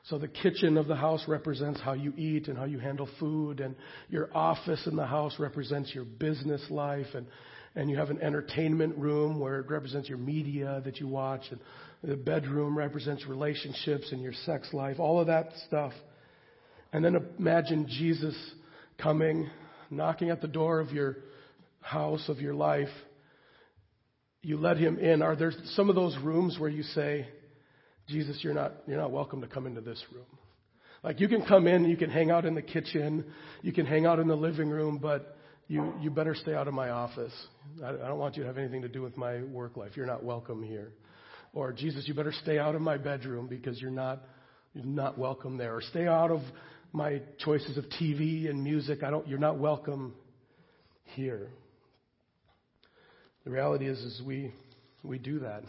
So 0.06 0.18
the 0.18 0.28
kitchen 0.28 0.78
of 0.78 0.88
the 0.88 0.96
house 0.96 1.26
represents 1.28 1.80
how 1.80 1.94
you 1.94 2.12
eat 2.18 2.48
and 2.48 2.58
how 2.58 2.66
you 2.66 2.80
handle 2.80 3.08
food, 3.20 3.60
and 3.60 3.76
your 4.10 4.30
office 4.36 4.86
in 4.88 4.96
the 4.96 5.06
house 5.06 5.36
represents 5.40 5.94
your 5.94 6.06
business 6.06 6.62
life, 6.70 7.08
and 7.14 7.28
and 7.76 7.90
you 7.90 7.98
have 7.98 8.10
an 8.10 8.22
entertainment 8.22 8.98
room 8.98 9.40
where 9.40 9.60
it 9.60 9.70
represents 9.70 10.10
your 10.10 10.18
media 10.18 10.82
that 10.84 11.00
you 11.00 11.08
watch, 11.08 11.44
and 11.52 11.60
the 12.04 12.18
bedroom 12.18 12.78
represents 12.78 13.26
relationships 13.28 14.12
and 14.12 14.22
your 14.22 14.34
sex 14.46 14.74
life, 14.74 15.00
all 15.00 15.20
of 15.22 15.28
that 15.28 15.52
stuff. 15.68 15.94
And 16.92 17.06
then 17.06 17.16
imagine 17.40 17.88
Jesus 17.88 18.36
coming, 19.02 19.50
knocking 19.90 20.30
at 20.30 20.42
the 20.42 20.48
door 20.48 20.80
of 20.80 20.92
your 20.92 21.18
house, 21.80 22.28
of 22.28 22.42
your 22.42 22.54
life. 22.54 22.90
You 24.44 24.58
let 24.58 24.78
him 24.78 24.98
in. 24.98 25.22
Are 25.22 25.36
there 25.36 25.54
some 25.76 25.90
of 25.90 25.96
those 25.96 26.18
rooms 26.18 26.58
where 26.60 26.70
you 26.70 26.84
say, 26.84 27.28
Jesus, 28.08 28.40
you're 28.42 28.54
not, 28.54 28.74
you're 28.88 28.98
not 28.98 29.12
welcome 29.12 29.42
to 29.42 29.48
come 29.48 29.68
into 29.68 29.82
this 29.82 30.04
room? 30.14 30.26
Like 31.04 31.20
you 31.20 31.28
can 31.28 31.46
come 31.46 31.68
in, 31.68 31.86
you 31.86 31.98
can 31.98 32.10
hang 32.10 32.32
out 32.32 32.46
in 32.46 32.56
the 32.56 32.62
kitchen, 32.62 33.26
you 33.62 33.72
can 33.72 33.86
hang 33.86 34.06
out 34.06 34.20
in 34.20 34.28
the 34.28 34.36
living 34.36 34.70
room, 34.70 35.00
but 35.02 35.38
you, 35.68 35.94
you 36.02 36.12
better 36.12 36.36
stay 36.36 36.54
out 36.54 36.68
of 36.68 36.74
my 36.74 36.90
office. 36.90 37.34
I, 37.84 37.90
I 37.90 38.08
don't 38.08 38.20
want 38.20 38.36
you 38.36 38.44
to 38.44 38.48
have 38.48 38.58
anything 38.58 38.82
to 38.82 38.88
do 38.88 39.02
with 39.02 39.18
my 39.18 39.42
work 39.44 39.78
life. 39.78 39.92
You're 39.96 40.06
not 40.06 40.24
welcome 40.24 40.62
here. 40.62 40.92
Or, 41.54 41.74
Jesus, 41.74 42.08
you 42.08 42.14
better 42.14 42.34
stay 42.44 42.60
out 42.60 42.76
of 42.76 42.82
my 42.82 42.98
bedroom 42.98 43.48
because 43.48 43.82
you're 43.82 43.92
not, 43.92 44.24
you're 44.74 44.86
not 44.86 45.18
welcome 45.18 45.58
there. 45.58 45.76
Or 45.76 45.82
stay 45.82 46.08
out 46.08 46.32
of 46.32 46.42
my 46.94 47.22
choices 47.40 47.78
of 47.78 47.86
TV 48.02 48.50
and 48.50 48.64
music. 48.64 49.04
I 49.04 49.10
don't, 49.10 49.28
you're 49.28 49.40
not 49.40 49.58
welcome 49.58 50.14
here. 51.16 51.50
The 53.44 53.52
reality 53.52 53.88
is, 53.88 53.98
is 54.00 54.22
we, 54.26 54.54
we 55.04 55.18
do 55.18 55.40
that. 55.40 55.64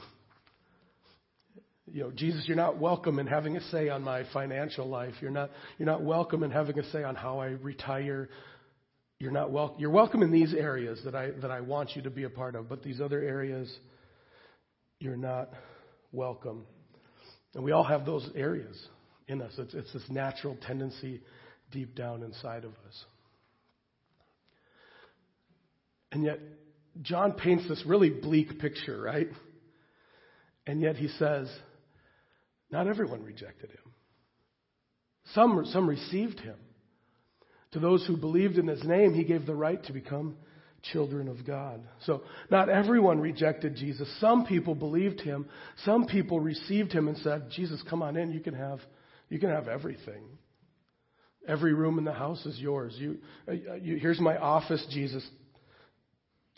You 1.93 2.05
know, 2.05 2.11
Jesus, 2.11 2.45
you're 2.47 2.57
not 2.57 2.79
welcome 2.79 3.19
in 3.19 3.27
having 3.27 3.57
a 3.57 3.61
say 3.71 3.89
on 3.89 4.03
my 4.03 4.25
financial 4.33 4.89
life. 4.89 5.15
You're 5.21 5.31
not, 5.31 5.51
you're 5.79 5.87
not 5.87 6.03
welcome 6.03 6.43
in 6.43 6.51
having 6.51 6.79
a 6.79 6.91
say 6.91 7.03
on 7.03 7.15
how 7.15 7.39
I 7.39 7.47
retire 7.47 8.29
you're 9.23 9.31
not 9.31 9.53
wel- 9.53 9.77
you're 9.79 9.91
welcome 9.91 10.25
in 10.25 10.33
these 10.33 10.53
areas 10.53 11.01
that 11.05 11.15
I 11.15 11.31
that 11.43 11.51
I 11.53 11.61
want 11.61 11.95
you 11.95 12.03
to 12.03 12.11
be 12.11 12.25
a 12.25 12.29
part 12.29 12.57
of, 12.57 12.69
but 12.69 12.83
these 12.83 13.01
other 13.01 13.21
areas 13.21 13.73
you're 14.99 15.17
not 15.17 15.51
welcome. 16.11 16.67
And 17.55 17.63
we 17.63 17.71
all 17.71 17.85
have 17.85 18.05
those 18.05 18.29
areas 18.35 18.77
in 19.29 19.41
us. 19.41 19.53
It's, 19.59 19.75
it's 19.75 19.93
this 19.93 20.03
natural 20.11 20.57
tendency 20.67 21.21
deep 21.71 21.95
down 21.95 22.25
inside 22.25 22.65
of 22.65 22.73
us. 22.73 23.05
And 26.11 26.25
yet, 26.25 26.41
John 27.01 27.33
paints 27.33 27.67
this 27.69 27.83
really 27.87 28.11
bleak 28.11 28.59
picture, 28.59 29.01
right? 29.01 29.29
And 30.67 30.81
yet 30.81 30.97
he 30.97 31.09
says, 31.09 31.49
not 32.71 32.87
everyone 32.87 33.23
rejected 33.23 33.71
him. 33.71 33.93
Some, 35.35 35.65
some 35.73 35.89
received 35.89 36.41
him. 36.41 36.57
To 37.73 37.79
those 37.79 38.07
who 38.07 38.17
believed 38.17 38.59
in 38.59 38.67
his 38.67 38.85
name, 38.85 39.15
he 39.15 39.25
gave 39.25 39.47
the 39.47 39.55
right 39.55 39.83
to 39.85 39.93
become 39.93 40.37
children 40.93 41.29
of 41.29 41.47
God. 41.47 41.81
So 42.05 42.23
not 42.51 42.69
everyone 42.69 43.21
rejected 43.21 43.77
Jesus. 43.77 44.09
Some 44.21 44.45
people 44.45 44.75
believed 44.75 45.21
him. 45.21 45.47
Some 45.85 46.07
people 46.07 46.41
received 46.41 46.93
him 46.93 47.09
and 47.09 47.17
said, 47.19 47.51
Jesus, 47.51 47.83
come 47.89 48.03
on 48.03 48.17
in. 48.17 48.33
You 48.33 48.41
can 48.41 48.55
have, 48.55 48.81
you 49.29 49.39
can 49.39 49.49
have 49.49 49.69
everything. 49.69 50.25
Every 51.47 51.73
room 51.73 51.99
in 51.99 52.05
the 52.05 52.13
house 52.13 52.45
is 52.47 52.59
yours. 52.59 52.95
You, 52.99 53.19
uh, 53.49 53.53
you, 53.53 53.97
here's 53.97 54.21
my 54.21 54.37
office, 54.37 54.85
Jesus. 54.91 55.27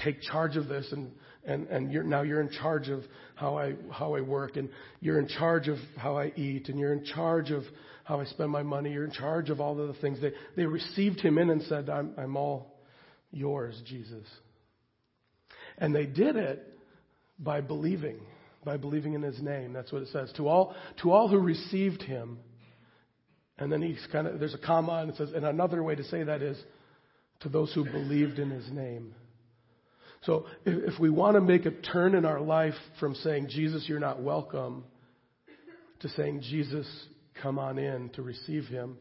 Take 0.04 0.20
charge 0.20 0.56
of 0.56 0.68
this, 0.68 0.92
and 0.92 1.10
and 1.44 1.66
and 1.68 1.90
you're, 1.90 2.02
now 2.04 2.22
you're 2.22 2.40
in 2.40 2.50
charge 2.50 2.88
of 2.88 3.00
how 3.34 3.58
I 3.58 3.74
how 3.90 4.14
I 4.14 4.20
work, 4.20 4.56
and 4.56 4.68
you're 5.00 5.18
in 5.18 5.28
charge 5.28 5.68
of 5.68 5.78
how 5.96 6.18
I 6.18 6.32
eat, 6.36 6.68
and 6.68 6.78
you're 6.78 6.92
in 6.92 7.04
charge 7.04 7.50
of 7.50 7.62
how 8.04 8.20
I 8.20 8.24
spend 8.26 8.50
my 8.50 8.62
money. 8.62 8.92
You're 8.92 9.04
in 9.04 9.12
charge 9.12 9.50
of 9.50 9.60
all 9.60 9.80
of 9.80 9.88
the 9.88 10.00
things. 10.00 10.20
They, 10.20 10.32
they 10.56 10.66
received 10.66 11.20
him 11.20 11.38
in 11.38 11.50
and 11.50 11.62
said, 11.62 11.88
I'm, 11.88 12.12
I'm 12.18 12.36
all 12.36 12.76
yours, 13.32 13.80
Jesus. 13.86 14.26
And 15.78 15.94
they 15.94 16.06
did 16.06 16.36
it 16.36 16.78
by 17.38 17.62
believing, 17.62 18.20
by 18.64 18.76
believing 18.76 19.14
in 19.14 19.22
his 19.22 19.40
name. 19.40 19.72
That's 19.72 19.90
what 19.90 20.02
it 20.02 20.08
says. 20.08 20.30
To 20.36 20.48
all, 20.48 20.76
to 21.02 21.12
all 21.12 21.28
who 21.28 21.38
received 21.38 22.02
him. 22.02 22.38
And 23.58 23.72
then 23.72 23.82
he's 23.82 24.06
kind 24.12 24.26
of, 24.26 24.38
there's 24.38 24.54
a 24.54 24.58
comma 24.58 25.00
and 25.00 25.10
it 25.10 25.16
says, 25.16 25.30
and 25.34 25.44
another 25.44 25.82
way 25.82 25.94
to 25.94 26.04
say 26.04 26.22
that 26.22 26.42
is, 26.42 26.62
to 27.40 27.48
those 27.48 27.72
who 27.72 27.84
believed 27.84 28.38
in 28.38 28.50
his 28.50 28.70
name. 28.70 29.14
So 30.24 30.46
if 30.64 30.98
we 30.98 31.10
want 31.10 31.34
to 31.34 31.40
make 31.40 31.66
a 31.66 31.70
turn 31.70 32.14
in 32.14 32.24
our 32.24 32.40
life 32.40 32.74
from 32.98 33.14
saying, 33.16 33.48
Jesus, 33.50 33.84
you're 33.88 34.00
not 34.00 34.22
welcome, 34.22 34.84
to 36.00 36.08
saying, 36.10 36.42
Jesus, 36.42 36.86
come 37.42 37.58
on 37.58 37.78
in 37.78 38.10
to 38.10 38.22
receive 38.22 38.64
him, 38.64 38.96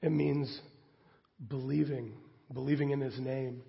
it 0.00 0.10
means 0.10 0.60
believing, 1.48 2.12
believing 2.52 2.90
in 2.90 3.00
his 3.00 3.18
name. 3.18 3.62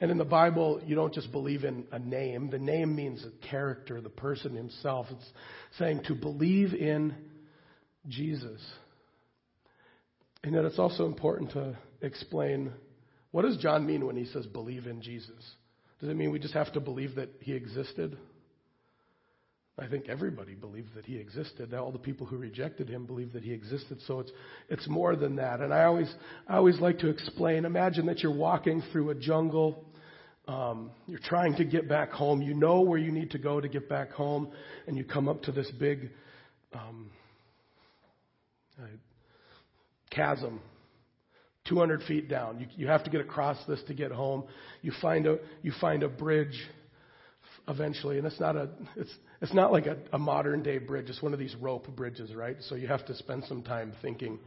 And 0.00 0.10
in 0.10 0.18
the 0.18 0.24
Bible, 0.24 0.82
you 0.84 0.94
don't 0.94 1.14
just 1.14 1.32
believe 1.32 1.64
in 1.64 1.86
a 1.92 1.98
name. 1.98 2.50
The 2.50 2.58
name 2.58 2.94
means 2.94 3.24
a 3.24 3.46
character, 3.48 4.00
the 4.00 4.10
person 4.10 4.54
himself. 4.54 5.06
It's 5.10 5.30
saying 5.78 6.02
to 6.08 6.14
believe 6.14 6.74
in 6.74 7.14
Jesus. 8.08 8.60
And 10.42 10.54
yet 10.54 10.64
it's 10.64 10.78
also 10.78 11.06
important 11.06 11.52
to 11.52 11.78
explain 12.02 12.72
what 13.30 13.42
does 13.42 13.56
John 13.56 13.86
mean 13.86 14.06
when 14.06 14.16
he 14.16 14.26
says 14.26 14.46
believe 14.46 14.86
in 14.86 15.00
Jesus? 15.00 15.42
Does 16.04 16.10
it 16.10 16.16
mean 16.18 16.32
we 16.32 16.38
just 16.38 16.52
have 16.52 16.70
to 16.74 16.80
believe 16.80 17.14
that 17.14 17.30
he 17.40 17.54
existed? 17.54 18.18
I 19.78 19.86
think 19.86 20.10
everybody 20.10 20.54
believed 20.54 20.94
that 20.96 21.06
he 21.06 21.16
existed. 21.16 21.72
All 21.72 21.92
the 21.92 21.98
people 21.98 22.26
who 22.26 22.36
rejected 22.36 22.90
him 22.90 23.06
believed 23.06 23.32
that 23.32 23.42
he 23.42 23.52
existed. 23.52 24.02
So 24.06 24.20
it's 24.20 24.30
it's 24.68 24.86
more 24.86 25.16
than 25.16 25.36
that. 25.36 25.60
And 25.60 25.72
I 25.72 25.84
always 25.84 26.14
I 26.46 26.56
always 26.56 26.78
like 26.78 26.98
to 26.98 27.08
explain. 27.08 27.64
Imagine 27.64 28.04
that 28.04 28.18
you're 28.18 28.36
walking 28.36 28.82
through 28.92 29.08
a 29.08 29.14
jungle. 29.14 29.82
Um, 30.46 30.90
you're 31.06 31.20
trying 31.24 31.56
to 31.56 31.64
get 31.64 31.88
back 31.88 32.10
home. 32.10 32.42
You 32.42 32.52
know 32.52 32.82
where 32.82 32.98
you 32.98 33.10
need 33.10 33.30
to 33.30 33.38
go 33.38 33.58
to 33.58 33.66
get 33.66 33.88
back 33.88 34.10
home, 34.10 34.52
and 34.86 34.98
you 34.98 35.04
come 35.04 35.26
up 35.26 35.40
to 35.44 35.52
this 35.52 35.70
big 35.80 36.10
um, 36.74 37.10
uh, 38.78 38.88
chasm 40.10 40.60
200 41.66 42.02
feet 42.02 42.28
down. 42.28 42.60
You, 42.60 42.66
you 42.76 42.86
have 42.88 43.04
to 43.04 43.10
get 43.10 43.20
across 43.20 43.56
this 43.66 43.80
to 43.88 43.94
get 43.94 44.12
home. 44.12 44.44
You 44.82 44.92
find 45.00 45.26
a, 45.26 45.38
you 45.62 45.72
find 45.80 46.02
a 46.02 46.08
bridge 46.08 46.60
eventually, 47.68 48.18
and 48.18 48.26
it's 48.26 48.40
not 48.40 48.56
a, 48.56 48.68
it's, 48.96 49.12
it's 49.40 49.54
not 49.54 49.72
like 49.72 49.86
a, 49.86 49.96
a 50.12 50.18
modern 50.18 50.62
day 50.62 50.78
bridge. 50.78 51.08
It's 51.08 51.22
one 51.22 51.32
of 51.32 51.38
these 51.38 51.54
rope 51.56 51.88
bridges, 51.96 52.34
right? 52.34 52.56
So 52.68 52.74
you 52.74 52.86
have 52.88 53.06
to 53.06 53.14
spend 53.16 53.44
some 53.44 53.62
time 53.62 53.92
thinking, 54.02 54.38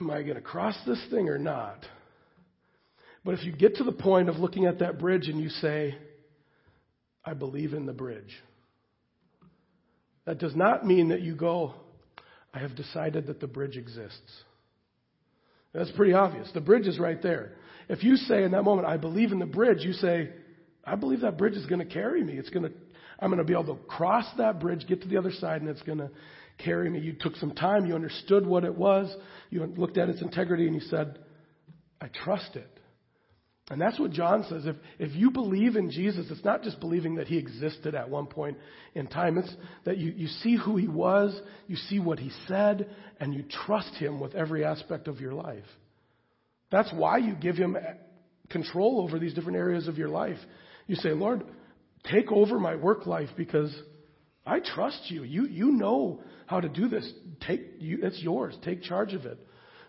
am 0.00 0.10
I 0.10 0.22
going 0.22 0.36
to 0.36 0.40
cross 0.40 0.76
this 0.86 1.02
thing 1.10 1.28
or 1.28 1.38
not? 1.38 1.84
But 3.24 3.34
if 3.34 3.44
you 3.44 3.52
get 3.52 3.76
to 3.76 3.84
the 3.84 3.92
point 3.92 4.28
of 4.28 4.36
looking 4.36 4.66
at 4.66 4.80
that 4.80 4.98
bridge 4.98 5.28
and 5.28 5.40
you 5.40 5.48
say, 5.48 5.96
I 7.24 7.34
believe 7.34 7.72
in 7.72 7.86
the 7.86 7.92
bridge, 7.92 8.36
that 10.24 10.38
does 10.38 10.54
not 10.54 10.86
mean 10.86 11.08
that 11.08 11.22
you 11.22 11.34
go, 11.34 11.74
I 12.54 12.58
have 12.58 12.76
decided 12.76 13.26
that 13.28 13.40
the 13.40 13.46
bridge 13.46 13.76
exists. 13.76 14.42
That's 15.72 15.90
pretty 15.92 16.12
obvious. 16.12 16.50
The 16.52 16.60
bridge 16.60 16.86
is 16.86 16.98
right 16.98 17.20
there. 17.22 17.52
If 17.88 18.04
you 18.04 18.16
say 18.16 18.44
in 18.44 18.52
that 18.52 18.62
moment, 18.62 18.86
I 18.86 18.96
believe 18.96 19.32
in 19.32 19.38
the 19.38 19.46
bridge, 19.46 19.78
you 19.80 19.92
say, 19.92 20.30
I 20.84 20.96
believe 20.96 21.20
that 21.20 21.38
bridge 21.38 21.54
is 21.54 21.66
going 21.66 21.86
to 21.86 21.92
carry 21.92 22.22
me. 22.22 22.34
It's 22.34 22.50
going 22.50 22.64
to, 22.64 22.72
I'm 23.18 23.30
going 23.30 23.38
to 23.38 23.44
be 23.44 23.54
able 23.54 23.76
to 23.76 23.82
cross 23.84 24.26
that 24.38 24.60
bridge, 24.60 24.86
get 24.86 25.02
to 25.02 25.08
the 25.08 25.16
other 25.16 25.32
side, 25.32 25.62
and 25.62 25.70
it's 25.70 25.82
going 25.82 25.98
to 25.98 26.10
carry 26.58 26.90
me. 26.90 27.00
You 27.00 27.14
took 27.18 27.36
some 27.36 27.52
time. 27.52 27.86
You 27.86 27.94
understood 27.94 28.46
what 28.46 28.64
it 28.64 28.74
was. 28.74 29.14
You 29.50 29.64
looked 29.76 29.98
at 29.98 30.08
its 30.08 30.20
integrity 30.20 30.66
and 30.66 30.74
you 30.74 30.82
said, 30.82 31.18
I 32.00 32.08
trust 32.08 32.56
it. 32.56 32.68
And 33.72 33.80
that's 33.80 33.98
what 33.98 34.10
John 34.10 34.44
says. 34.50 34.66
If, 34.66 34.76
if 34.98 35.16
you 35.16 35.30
believe 35.30 35.76
in 35.76 35.90
Jesus, 35.90 36.26
it's 36.28 36.44
not 36.44 36.62
just 36.62 36.78
believing 36.78 37.14
that 37.14 37.26
he 37.26 37.38
existed 37.38 37.94
at 37.94 38.10
one 38.10 38.26
point 38.26 38.58
in 38.94 39.06
time. 39.06 39.38
It's 39.38 39.50
that 39.86 39.96
you, 39.96 40.12
you 40.14 40.26
see 40.26 40.58
who 40.62 40.76
he 40.76 40.88
was, 40.88 41.34
you 41.68 41.76
see 41.76 41.98
what 41.98 42.18
he 42.18 42.30
said, 42.46 42.94
and 43.18 43.32
you 43.32 43.44
trust 43.64 43.94
him 43.94 44.20
with 44.20 44.34
every 44.34 44.62
aspect 44.62 45.08
of 45.08 45.22
your 45.22 45.32
life. 45.32 45.64
That's 46.70 46.92
why 46.92 47.16
you 47.16 47.32
give 47.34 47.56
him 47.56 47.78
control 48.50 49.00
over 49.00 49.18
these 49.18 49.32
different 49.32 49.56
areas 49.56 49.88
of 49.88 49.96
your 49.96 50.10
life. 50.10 50.38
You 50.86 50.96
say, 50.96 51.12
Lord, 51.12 51.42
take 52.10 52.30
over 52.30 52.58
my 52.58 52.76
work 52.76 53.06
life 53.06 53.30
because 53.38 53.74
I 54.44 54.60
trust 54.60 55.04
you. 55.06 55.22
You, 55.22 55.46
you 55.46 55.72
know 55.72 56.22
how 56.44 56.60
to 56.60 56.68
do 56.68 56.88
this. 56.88 57.10
Take, 57.46 57.62
you, 57.78 58.00
it's 58.02 58.20
yours. 58.20 58.54
Take 58.62 58.82
charge 58.82 59.14
of 59.14 59.24
it. 59.24 59.38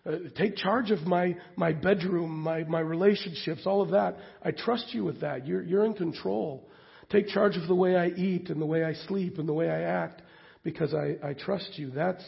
Uh, 0.05 0.17
take 0.35 0.57
charge 0.57 0.91
of 0.91 1.01
my, 1.03 1.35
my 1.55 1.71
bedroom, 1.71 2.39
my, 2.39 2.63
my 2.65 2.81
relationships, 2.81 3.61
all 3.65 3.81
of 3.81 3.91
that. 3.91 4.17
I 4.41 4.51
trust 4.51 4.93
you 4.93 5.05
with 5.05 5.21
that. 5.21 5.47
You're, 5.47 5.61
you're 5.61 5.85
in 5.85 5.93
control. 5.93 6.69
Take 7.09 7.29
charge 7.29 7.55
of 7.55 7.67
the 7.67 7.75
way 7.75 7.95
I 7.95 8.07
eat 8.07 8.49
and 8.49 8.61
the 8.61 8.65
way 8.65 8.83
I 8.83 8.93
sleep 9.07 9.37
and 9.37 9.47
the 9.47 9.53
way 9.53 9.69
I 9.69 9.81
act 9.81 10.21
because 10.63 10.93
I, 10.93 11.15
I 11.23 11.33
trust 11.33 11.71
you. 11.75 11.91
That's 11.91 12.23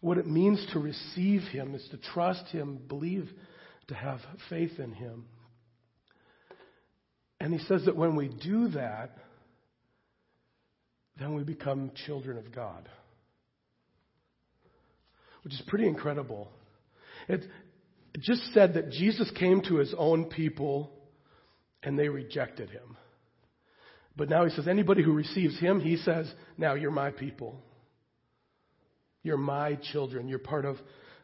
what 0.00 0.18
it 0.18 0.26
means 0.26 0.64
to 0.72 0.78
receive 0.78 1.42
Him, 1.42 1.74
is 1.74 1.86
to 1.90 1.96
trust 1.96 2.46
Him, 2.48 2.78
believe, 2.88 3.30
to 3.88 3.94
have 3.94 4.18
faith 4.50 4.78
in 4.78 4.92
Him. 4.92 5.24
And 7.40 7.54
He 7.54 7.64
says 7.66 7.86
that 7.86 7.96
when 7.96 8.14
we 8.14 8.28
do 8.28 8.68
that, 8.68 9.16
then 11.18 11.34
we 11.34 11.44
become 11.44 11.92
children 12.06 12.36
of 12.36 12.52
God, 12.52 12.88
which 15.44 15.54
is 15.54 15.62
pretty 15.66 15.86
incredible. 15.86 16.48
It, 17.28 17.46
just 18.20 18.42
said 18.52 18.74
that 18.74 18.90
Jesus 18.90 19.30
came 19.38 19.60
to 19.62 19.76
his 19.76 19.94
own 19.96 20.26
people 20.26 20.92
and 21.82 21.98
they 21.98 22.08
rejected 22.08 22.70
him. 22.70 22.96
But 24.16 24.28
now 24.28 24.44
he 24.44 24.50
says, 24.50 24.68
anybody 24.68 25.02
who 25.02 25.12
receives 25.12 25.58
him, 25.58 25.80
he 25.80 25.96
says, 25.96 26.32
now 26.56 26.74
you're 26.74 26.92
my 26.92 27.10
people. 27.10 27.56
You're 29.22 29.36
my 29.36 29.76
children. 29.92 30.28
You're 30.28 30.38
part 30.38 30.64
of 30.64 30.76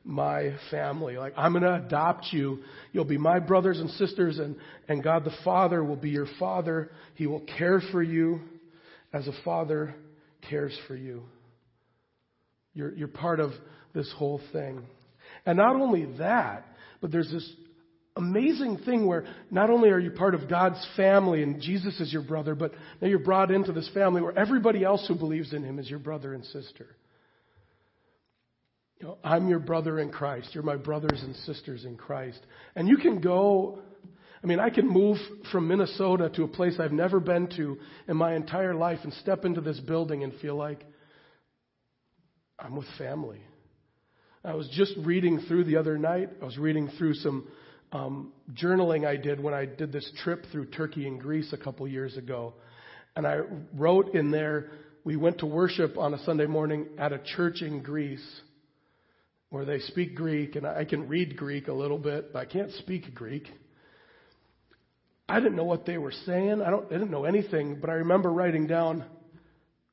my 0.02 0.56
family. 0.70 1.16
Like, 1.16 1.34
I'm 1.36 1.52
going 1.52 1.62
to 1.62 1.86
adopt 1.86 2.26
you. 2.32 2.60
You'll 2.92 3.04
be 3.04 3.18
my 3.18 3.38
brothers 3.38 3.78
and 3.78 3.90
sisters, 3.90 4.38
and, 4.38 4.56
and 4.88 5.04
God 5.04 5.24
the 5.24 5.34
Father 5.44 5.84
will 5.84 5.96
be 5.96 6.10
your 6.10 6.26
father. 6.38 6.90
He 7.14 7.26
will 7.26 7.44
care 7.58 7.80
for 7.92 8.02
you 8.02 8.40
as 9.12 9.28
a 9.28 9.32
father 9.44 9.94
cares 10.48 10.76
for 10.88 10.96
you. 10.96 11.22
You're, 12.74 12.94
you're 12.94 13.08
part 13.08 13.40
of 13.40 13.52
this 13.94 14.12
whole 14.16 14.40
thing. 14.52 14.82
And 15.46 15.56
not 15.56 15.76
only 15.76 16.06
that, 16.18 16.66
but 17.00 17.10
there's 17.10 17.30
this 17.30 17.50
amazing 18.16 18.78
thing 18.84 19.06
where 19.06 19.24
not 19.50 19.70
only 19.70 19.90
are 19.90 19.98
you 19.98 20.10
part 20.10 20.34
of 20.34 20.48
God's 20.48 20.84
family 20.96 21.42
and 21.42 21.60
Jesus 21.60 21.98
is 22.00 22.12
your 22.12 22.22
brother, 22.22 22.54
but 22.54 22.72
now 23.00 23.08
you're 23.08 23.18
brought 23.18 23.50
into 23.50 23.72
this 23.72 23.88
family 23.94 24.20
where 24.20 24.38
everybody 24.38 24.84
else 24.84 25.04
who 25.08 25.14
believes 25.14 25.52
in 25.52 25.64
him 25.64 25.78
is 25.78 25.88
your 25.88 25.98
brother 25.98 26.34
and 26.34 26.44
sister. 26.44 26.86
You 29.00 29.06
know, 29.06 29.18
I'm 29.24 29.48
your 29.48 29.60
brother 29.60 29.98
in 29.98 30.10
Christ. 30.10 30.50
You're 30.52 30.62
my 30.62 30.76
brothers 30.76 31.22
and 31.22 31.34
sisters 31.36 31.86
in 31.86 31.96
Christ. 31.96 32.40
And 32.76 32.86
you 32.86 32.98
can 32.98 33.20
go, 33.20 33.80
I 34.44 34.46
mean, 34.46 34.60
I 34.60 34.68
can 34.68 34.86
move 34.86 35.16
from 35.50 35.68
Minnesota 35.68 36.28
to 36.34 36.44
a 36.44 36.48
place 36.48 36.74
I've 36.78 36.92
never 36.92 37.18
been 37.18 37.48
to 37.56 37.78
in 38.08 38.16
my 38.16 38.34
entire 38.34 38.74
life 38.74 38.98
and 39.02 39.12
step 39.14 39.46
into 39.46 39.62
this 39.62 39.80
building 39.80 40.22
and 40.22 40.34
feel 40.40 40.54
like 40.54 40.84
I'm 42.58 42.76
with 42.76 42.86
family. 42.98 43.40
I 44.42 44.54
was 44.54 44.68
just 44.70 44.94
reading 44.96 45.40
through 45.48 45.64
the 45.64 45.76
other 45.76 45.98
night. 45.98 46.30
I 46.40 46.44
was 46.46 46.56
reading 46.56 46.90
through 46.96 47.12
some 47.14 47.46
um, 47.92 48.32
journaling 48.54 49.06
I 49.06 49.16
did 49.16 49.38
when 49.38 49.52
I 49.52 49.66
did 49.66 49.92
this 49.92 50.10
trip 50.24 50.46
through 50.50 50.66
Turkey 50.66 51.06
and 51.06 51.20
Greece 51.20 51.52
a 51.52 51.58
couple 51.58 51.86
years 51.86 52.16
ago. 52.16 52.54
And 53.14 53.26
I 53.26 53.40
wrote 53.76 54.14
in 54.14 54.30
there, 54.30 54.70
we 55.04 55.16
went 55.16 55.40
to 55.40 55.46
worship 55.46 55.98
on 55.98 56.14
a 56.14 56.24
Sunday 56.24 56.46
morning 56.46 56.86
at 56.96 57.12
a 57.12 57.18
church 57.36 57.60
in 57.60 57.82
Greece 57.82 58.26
where 59.50 59.66
they 59.66 59.80
speak 59.80 60.14
Greek, 60.14 60.56
and 60.56 60.66
I 60.66 60.86
can 60.86 61.06
read 61.06 61.36
Greek 61.36 61.68
a 61.68 61.72
little 61.72 61.98
bit, 61.98 62.32
but 62.32 62.38
I 62.38 62.44
can't 62.46 62.70
speak 62.72 63.14
Greek. 63.14 63.46
I 65.28 65.38
didn't 65.38 65.56
know 65.56 65.64
what 65.64 65.84
they 65.84 65.98
were 65.98 66.12
saying. 66.24 66.62
I, 66.62 66.70
don't, 66.70 66.86
I 66.86 66.92
didn't 66.92 67.10
know 67.10 67.24
anything, 67.24 67.78
but 67.78 67.90
I 67.90 67.94
remember 67.94 68.32
writing 68.32 68.66
down, 68.66 69.04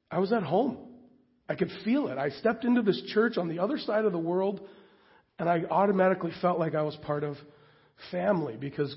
I 0.09 0.19
was 0.19 0.31
at 0.31 0.43
home. 0.43 0.86
I 1.49 1.55
could 1.55 1.71
feel 1.83 2.07
it. 2.07 2.17
I 2.17 2.29
stepped 2.29 2.65
into 2.65 2.81
this 2.81 3.01
church 3.13 3.37
on 3.37 3.47
the 3.47 3.59
other 3.59 3.77
side 3.77 4.05
of 4.05 4.11
the 4.11 4.17
world, 4.17 4.61
and 5.39 5.49
I 5.49 5.63
automatically 5.69 6.31
felt 6.41 6.59
like 6.59 6.75
I 6.75 6.81
was 6.81 6.95
part 7.03 7.23
of 7.23 7.37
family 8.11 8.57
because 8.57 8.95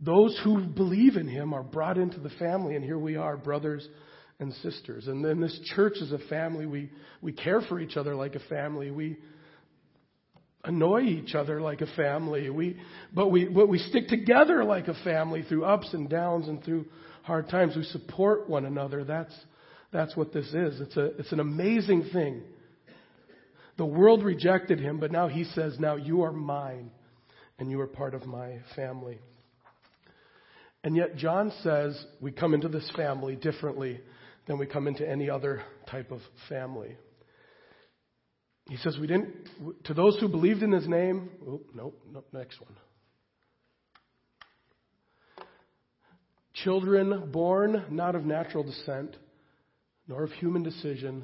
those 0.00 0.38
who 0.42 0.64
believe 0.64 1.16
in 1.16 1.28
Him 1.28 1.52
are 1.52 1.62
brought 1.62 1.98
into 1.98 2.18
the 2.18 2.30
family, 2.30 2.74
and 2.74 2.84
here 2.84 2.98
we 2.98 3.16
are, 3.16 3.36
brothers 3.36 3.86
and 4.38 4.52
sisters. 4.54 5.06
And 5.06 5.24
then 5.24 5.40
this 5.40 5.58
church 5.76 5.94
is 6.00 6.12
a 6.12 6.18
family. 6.30 6.66
We, 6.66 6.90
we 7.20 7.32
care 7.32 7.60
for 7.60 7.78
each 7.78 7.96
other 7.96 8.14
like 8.14 8.34
a 8.34 8.40
family. 8.40 8.90
We 8.90 9.18
annoy 10.64 11.02
each 11.02 11.34
other 11.34 11.60
like 11.60 11.82
a 11.82 11.86
family. 11.94 12.48
We, 12.50 12.78
but, 13.14 13.28
we, 13.28 13.46
but 13.46 13.68
we 13.68 13.78
stick 13.78 14.08
together 14.08 14.64
like 14.64 14.88
a 14.88 14.94
family 15.04 15.42
through 15.42 15.64
ups 15.64 15.92
and 15.92 16.08
downs 16.08 16.48
and 16.48 16.64
through 16.64 16.86
hard 17.22 17.48
times. 17.50 17.76
We 17.76 17.84
support 17.84 18.48
one 18.48 18.64
another. 18.64 19.04
That's 19.04 19.34
that's 19.92 20.16
what 20.16 20.32
this 20.32 20.46
is. 20.46 20.80
It's, 20.80 20.96
a, 20.96 21.06
it's 21.18 21.32
an 21.32 21.40
amazing 21.40 22.10
thing. 22.12 22.42
The 23.76 23.86
world 23.86 24.22
rejected 24.22 24.78
him, 24.78 24.98
but 25.00 25.10
now 25.10 25.28
he 25.28 25.44
says, 25.44 25.78
Now 25.78 25.96
you 25.96 26.22
are 26.22 26.32
mine, 26.32 26.90
and 27.58 27.70
you 27.70 27.80
are 27.80 27.86
part 27.86 28.14
of 28.14 28.26
my 28.26 28.58
family. 28.76 29.18
And 30.84 30.96
yet, 30.96 31.16
John 31.16 31.52
says 31.62 32.02
we 32.20 32.32
come 32.32 32.54
into 32.54 32.68
this 32.68 32.90
family 32.96 33.36
differently 33.36 34.00
than 34.46 34.58
we 34.58 34.66
come 34.66 34.86
into 34.86 35.08
any 35.08 35.28
other 35.28 35.62
type 35.90 36.10
of 36.10 36.20
family. 36.48 36.96
He 38.68 38.76
says, 38.76 38.96
We 39.00 39.06
didn't, 39.06 39.48
to 39.84 39.94
those 39.94 40.18
who 40.20 40.28
believed 40.28 40.62
in 40.62 40.72
his 40.72 40.86
name, 40.86 41.30
oh, 41.46 41.60
no, 41.74 41.92
no, 42.12 42.22
next 42.32 42.60
one. 42.60 42.76
Children 46.54 47.30
born 47.30 47.84
not 47.90 48.14
of 48.14 48.24
natural 48.24 48.62
descent, 48.62 49.16
nor 50.10 50.24
of 50.24 50.32
human 50.32 50.64
decision 50.64 51.22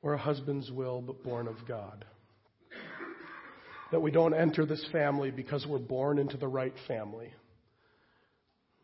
or 0.00 0.14
a 0.14 0.18
husband's 0.18 0.70
will, 0.70 1.02
but 1.02 1.24
born 1.24 1.48
of 1.48 1.56
God. 1.66 2.04
That 3.90 4.00
we 4.00 4.12
don't 4.12 4.32
enter 4.32 4.64
this 4.64 4.86
family 4.92 5.32
because 5.32 5.66
we're 5.68 5.80
born 5.80 6.20
into 6.20 6.36
the 6.36 6.46
right 6.46 6.74
family. 6.86 7.32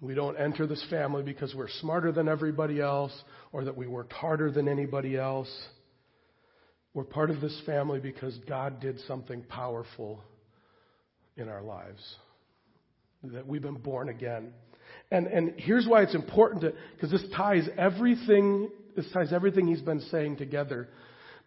We 0.01 0.15
don't 0.15 0.37
enter 0.37 0.67
this 0.67 0.85
family 0.91 1.23
because 1.23 1.55
we're 1.55 1.69
smarter 1.81 2.11
than 2.11 2.29
everybody 2.29 2.81
else 2.81 3.13
or 3.53 3.65
that 3.65 3.77
we 3.77 3.87
worked 3.87 4.13
harder 4.13 4.51
than 4.51 4.67
anybody 4.67 5.17
else. 5.17 5.51
We're 6.93 7.05
part 7.05 7.31
of 7.31 7.41
this 7.41 7.57
family 7.65 8.01
because 8.01 8.37
God 8.49 8.81
did 8.81 8.99
something 9.07 9.45
powerful 9.45 10.25
in 11.37 11.49
our 11.49 11.63
lives. 11.63 12.03
That 13.23 13.47
we've 13.47 13.63
been 13.63 13.75
born 13.75 14.09
again. 14.09 14.55
And, 15.13 15.29
and 15.29 15.55
here's 15.57 15.87
why 15.87 16.03
it's 16.03 16.17
important 16.17 16.63
to, 16.63 16.73
because 16.95 17.13
this 17.13 17.25
ties 17.37 17.69
everything, 17.79 18.71
this 18.97 19.11
ties 19.13 19.33
everything 19.33 19.67
he's 19.67 19.83
been 19.83 20.01
saying 20.01 20.37
together. 20.37 20.89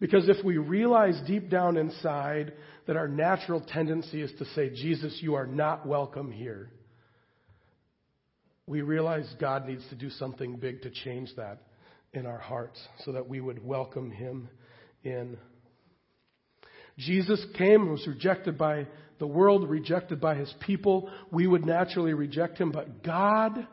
Because 0.00 0.28
if 0.28 0.44
we 0.44 0.58
realize 0.58 1.20
deep 1.26 1.48
down 1.48 1.76
inside 1.76 2.52
that 2.86 2.96
our 2.96 3.08
natural 3.08 3.60
tendency 3.60 4.20
is 4.22 4.32
to 4.38 4.44
say, 4.46 4.70
Jesus, 4.70 5.18
you 5.20 5.34
are 5.34 5.46
not 5.46 5.86
welcome 5.86 6.30
here, 6.30 6.70
we 8.66 8.82
realize 8.82 9.32
God 9.40 9.66
needs 9.66 9.86
to 9.90 9.94
do 9.94 10.10
something 10.10 10.56
big 10.56 10.82
to 10.82 10.90
change 10.90 11.30
that 11.36 11.62
in 12.12 12.26
our 12.26 12.38
hearts 12.38 12.80
so 13.04 13.12
that 13.12 13.28
we 13.28 13.40
would 13.40 13.64
welcome 13.64 14.10
him 14.10 14.48
in. 15.02 15.36
Jesus 16.96 17.44
came, 17.58 17.90
was 17.90 18.06
rejected 18.06 18.56
by 18.56 18.86
the 19.18 19.26
world, 19.26 19.68
rejected 19.68 20.20
by 20.20 20.34
his 20.34 20.52
people. 20.60 21.10
We 21.30 21.46
would 21.46 21.66
naturally 21.66 22.14
reject 22.14 22.58
him, 22.58 22.70
but 22.72 23.02
God 23.02 23.66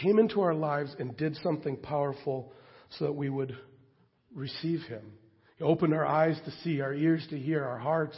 came 0.00 0.18
into 0.18 0.40
our 0.40 0.54
lives 0.54 0.94
and 0.98 1.16
did 1.16 1.36
something 1.36 1.76
powerful 1.76 2.52
so 2.98 3.06
that 3.06 3.12
we 3.12 3.28
would 3.28 3.56
receive 4.34 4.80
him. 4.82 5.12
He 5.56 5.64
opened 5.64 5.94
our 5.94 6.04
eyes 6.04 6.38
to 6.44 6.50
see, 6.62 6.80
our 6.80 6.92
ears 6.92 7.26
to 7.30 7.38
hear, 7.38 7.64
our 7.64 7.78
hearts 7.78 8.16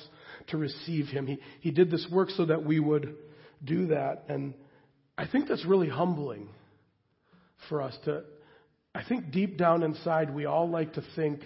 to 0.48 0.56
receive 0.56 1.06
him. 1.06 1.26
He, 1.26 1.38
he 1.60 1.70
did 1.70 1.90
this 1.90 2.06
work 2.10 2.30
so 2.30 2.46
that 2.46 2.64
we 2.64 2.80
would 2.80 3.14
do 3.64 3.88
that. 3.88 4.24
And 4.28 4.54
I 5.18 5.26
think 5.26 5.48
that's 5.48 5.64
really 5.64 5.88
humbling 5.88 6.48
for 7.68 7.82
us 7.82 7.96
to. 8.04 8.24
I 8.94 9.02
think 9.06 9.30
deep 9.30 9.58
down 9.58 9.82
inside, 9.82 10.34
we 10.34 10.46
all 10.46 10.70
like 10.70 10.94
to 10.94 11.02
think 11.14 11.40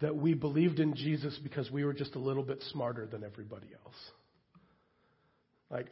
that 0.00 0.16
we 0.16 0.34
believed 0.34 0.80
in 0.80 0.94
Jesus 0.94 1.38
because 1.42 1.70
we 1.70 1.84
were 1.84 1.92
just 1.92 2.14
a 2.14 2.18
little 2.18 2.42
bit 2.42 2.62
smarter 2.72 3.06
than 3.06 3.24
everybody 3.24 3.68
else. 3.84 3.96
Like, 5.70 5.88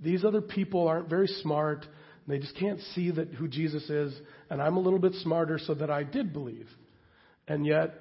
these 0.00 0.24
other 0.24 0.40
people 0.40 0.88
aren't 0.88 1.08
very 1.08 1.28
smart. 1.28 1.86
They 2.26 2.38
just 2.38 2.56
can't 2.56 2.80
see 2.94 3.10
that 3.10 3.28
who 3.34 3.48
Jesus 3.48 3.88
is, 3.90 4.14
and 4.48 4.62
I'm 4.62 4.76
a 4.76 4.80
little 4.80 4.98
bit 4.98 5.12
smarter 5.22 5.58
so 5.58 5.74
that 5.74 5.90
I 5.90 6.04
did 6.04 6.32
believe. 6.32 6.68
And 7.46 7.66
yet, 7.66 7.94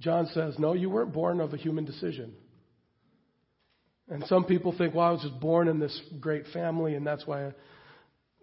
John 0.00 0.28
says, 0.34 0.58
no, 0.58 0.74
you 0.74 0.90
weren't 0.90 1.12
born 1.12 1.40
of 1.40 1.54
a 1.54 1.56
human 1.56 1.84
decision. 1.84 2.34
And 4.08 4.24
some 4.26 4.44
people 4.44 4.74
think, 4.76 4.94
well, 4.94 5.06
I 5.06 5.10
was 5.12 5.22
just 5.22 5.40
born 5.40 5.68
in 5.68 5.78
this 5.78 5.98
great 6.20 6.44
family, 6.52 6.94
and 6.94 7.06
that's 7.06 7.26
why. 7.26 7.46
I... 7.46 7.52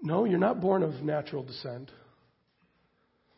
No, 0.01 0.25
you're 0.25 0.39
not 0.39 0.61
born 0.61 0.81
of 0.81 1.03
natural 1.03 1.43
descent. 1.43 1.91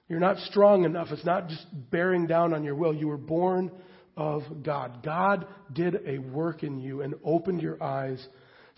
You're 0.08 0.20
not 0.20 0.38
strong 0.38 0.86
enough. 0.86 1.08
It's 1.12 1.26
not 1.26 1.50
just 1.50 1.66
bearing 1.92 2.28
down 2.28 2.54
on 2.54 2.64
your 2.64 2.76
will. 2.76 2.94
You 2.94 3.08
were 3.08 3.18
born 3.18 3.72
of 4.16 4.42
God. 4.64 5.04
God 5.04 5.48
did 5.72 6.00
a 6.06 6.18
work 6.18 6.64
in 6.64 6.80
you 6.80 7.02
and 7.02 7.16
opened 7.24 7.62
your 7.62 7.82
eyes 7.82 8.26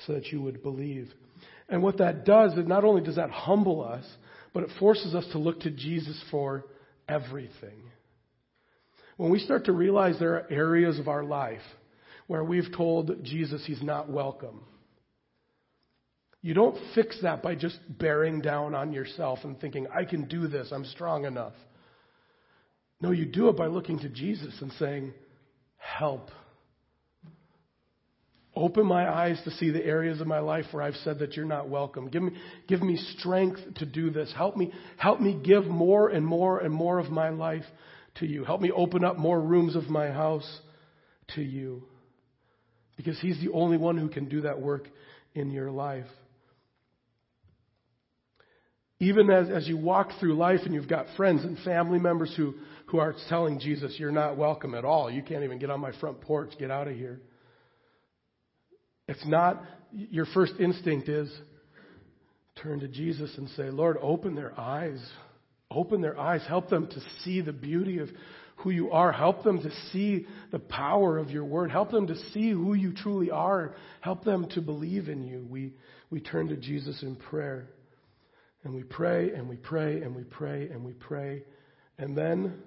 so 0.05 0.13
that 0.13 0.27
you 0.27 0.41
would 0.41 0.61
believe. 0.61 1.11
And 1.71 1.81
what 1.81 1.99
that 1.99 2.25
does 2.25 2.53
is 2.53 2.67
not 2.67 2.83
only 2.83 3.01
does 3.01 3.15
that 3.15 3.31
humble 3.31 3.81
us, 3.81 4.05
but 4.53 4.63
it 4.63 4.69
forces 4.77 5.15
us 5.15 5.25
to 5.31 5.37
look 5.39 5.61
to 5.61 5.71
Jesus 5.71 6.21
for 6.29 6.65
everything. 7.07 7.81
When 9.15 9.31
we 9.31 9.39
start 9.39 9.65
to 9.65 9.71
realize 9.71 10.19
there 10.19 10.35
are 10.35 10.51
areas 10.51 10.99
of 10.99 11.07
our 11.07 11.23
life 11.23 11.61
where 12.27 12.43
we've 12.43 12.71
told 12.75 13.23
Jesus 13.23 13.63
he's 13.65 13.81
not 13.81 14.09
welcome, 14.09 14.61
you 16.41 16.53
don't 16.53 16.77
fix 16.93 17.17
that 17.21 17.41
by 17.41 17.55
just 17.55 17.77
bearing 17.87 18.41
down 18.41 18.75
on 18.75 18.91
yourself 18.91 19.39
and 19.43 19.59
thinking, 19.59 19.87
I 19.95 20.03
can 20.03 20.27
do 20.27 20.47
this, 20.47 20.69
I'm 20.71 20.85
strong 20.85 21.23
enough. 21.23 21.53
No, 22.99 23.11
you 23.11 23.25
do 23.25 23.47
it 23.47 23.55
by 23.55 23.67
looking 23.67 23.99
to 23.99 24.09
Jesus 24.09 24.55
and 24.59 24.73
saying, 24.73 25.13
Help. 25.77 26.29
Open 28.61 28.85
my 28.85 29.11
eyes 29.11 29.41
to 29.45 29.49
see 29.49 29.71
the 29.71 29.83
areas 29.83 30.21
of 30.21 30.27
my 30.27 30.37
life 30.37 30.65
where 30.69 30.83
I've 30.83 30.95
said 30.97 31.17
that 31.17 31.33
you're 31.35 31.47
not 31.47 31.67
welcome. 31.67 32.09
Give 32.09 32.21
me, 32.21 32.33
give 32.67 32.83
me 32.83 32.95
strength 33.17 33.59
to 33.77 33.87
do 33.87 34.11
this. 34.11 34.31
Help 34.37 34.55
me, 34.55 34.71
help 34.97 35.19
me 35.19 35.41
give 35.43 35.65
more 35.65 36.09
and 36.09 36.23
more 36.23 36.59
and 36.59 36.71
more 36.71 36.99
of 36.99 37.09
my 37.09 37.29
life 37.29 37.63
to 38.19 38.27
you. 38.27 38.43
Help 38.43 38.61
me 38.61 38.69
open 38.69 39.03
up 39.03 39.17
more 39.17 39.41
rooms 39.41 39.75
of 39.75 39.89
my 39.89 40.11
house 40.11 40.47
to 41.33 41.41
you. 41.41 41.81
Because 42.97 43.19
He's 43.19 43.41
the 43.41 43.51
only 43.51 43.77
one 43.77 43.97
who 43.97 44.09
can 44.09 44.29
do 44.29 44.41
that 44.41 44.61
work 44.61 44.87
in 45.33 45.49
your 45.49 45.71
life. 45.71 46.05
Even 48.99 49.31
as, 49.31 49.49
as 49.49 49.67
you 49.67 49.75
walk 49.75 50.11
through 50.19 50.35
life 50.35 50.59
and 50.65 50.75
you've 50.75 50.87
got 50.87 51.07
friends 51.17 51.43
and 51.43 51.57
family 51.65 51.97
members 51.97 52.31
who, 52.37 52.53
who 52.85 52.99
are 52.99 53.15
telling 53.27 53.59
Jesus, 53.59 53.95
you're 53.97 54.11
not 54.11 54.37
welcome 54.37 54.75
at 54.75 54.85
all. 54.85 55.09
You 55.09 55.23
can't 55.23 55.43
even 55.43 55.57
get 55.57 55.71
on 55.71 55.79
my 55.79 55.93
front 55.99 56.21
porch. 56.21 56.51
Get 56.59 56.69
out 56.69 56.87
of 56.87 56.95
here. 56.95 57.21
It's 59.11 59.27
not, 59.27 59.61
your 59.91 60.25
first 60.25 60.53
instinct 60.57 61.09
is 61.09 61.29
turn 62.63 62.79
to 62.79 62.87
Jesus 62.87 63.29
and 63.37 63.49
say, 63.49 63.63
Lord, 63.69 63.97
open 64.01 64.35
their 64.35 64.57
eyes. 64.57 65.05
Open 65.69 65.99
their 65.99 66.17
eyes. 66.17 66.41
Help 66.47 66.69
them 66.69 66.87
to 66.87 67.01
see 67.21 67.41
the 67.41 67.51
beauty 67.51 67.99
of 67.99 68.07
who 68.57 68.69
you 68.69 68.91
are. 68.91 69.11
Help 69.11 69.43
them 69.43 69.61
to 69.63 69.69
see 69.91 70.27
the 70.51 70.59
power 70.59 71.17
of 71.17 71.29
your 71.29 71.43
word. 71.43 71.71
Help 71.71 71.91
them 71.91 72.07
to 72.07 72.15
see 72.31 72.51
who 72.51 72.73
you 72.73 72.93
truly 72.93 73.29
are. 73.29 73.75
Help 73.99 74.23
them 74.23 74.47
to 74.51 74.61
believe 74.61 75.09
in 75.09 75.27
you. 75.27 75.45
We, 75.49 75.73
we 76.09 76.21
turn 76.21 76.47
to 76.47 76.55
Jesus 76.55 77.03
in 77.03 77.17
prayer. 77.17 77.67
And 78.63 78.73
we 78.73 78.83
pray 78.83 79.33
and 79.33 79.49
we 79.49 79.57
pray 79.57 80.01
and 80.03 80.15
we 80.15 80.23
pray 80.23 80.69
and 80.69 80.85
we 80.85 80.93
pray. 80.93 81.43
And 81.97 82.17
then 82.17 82.63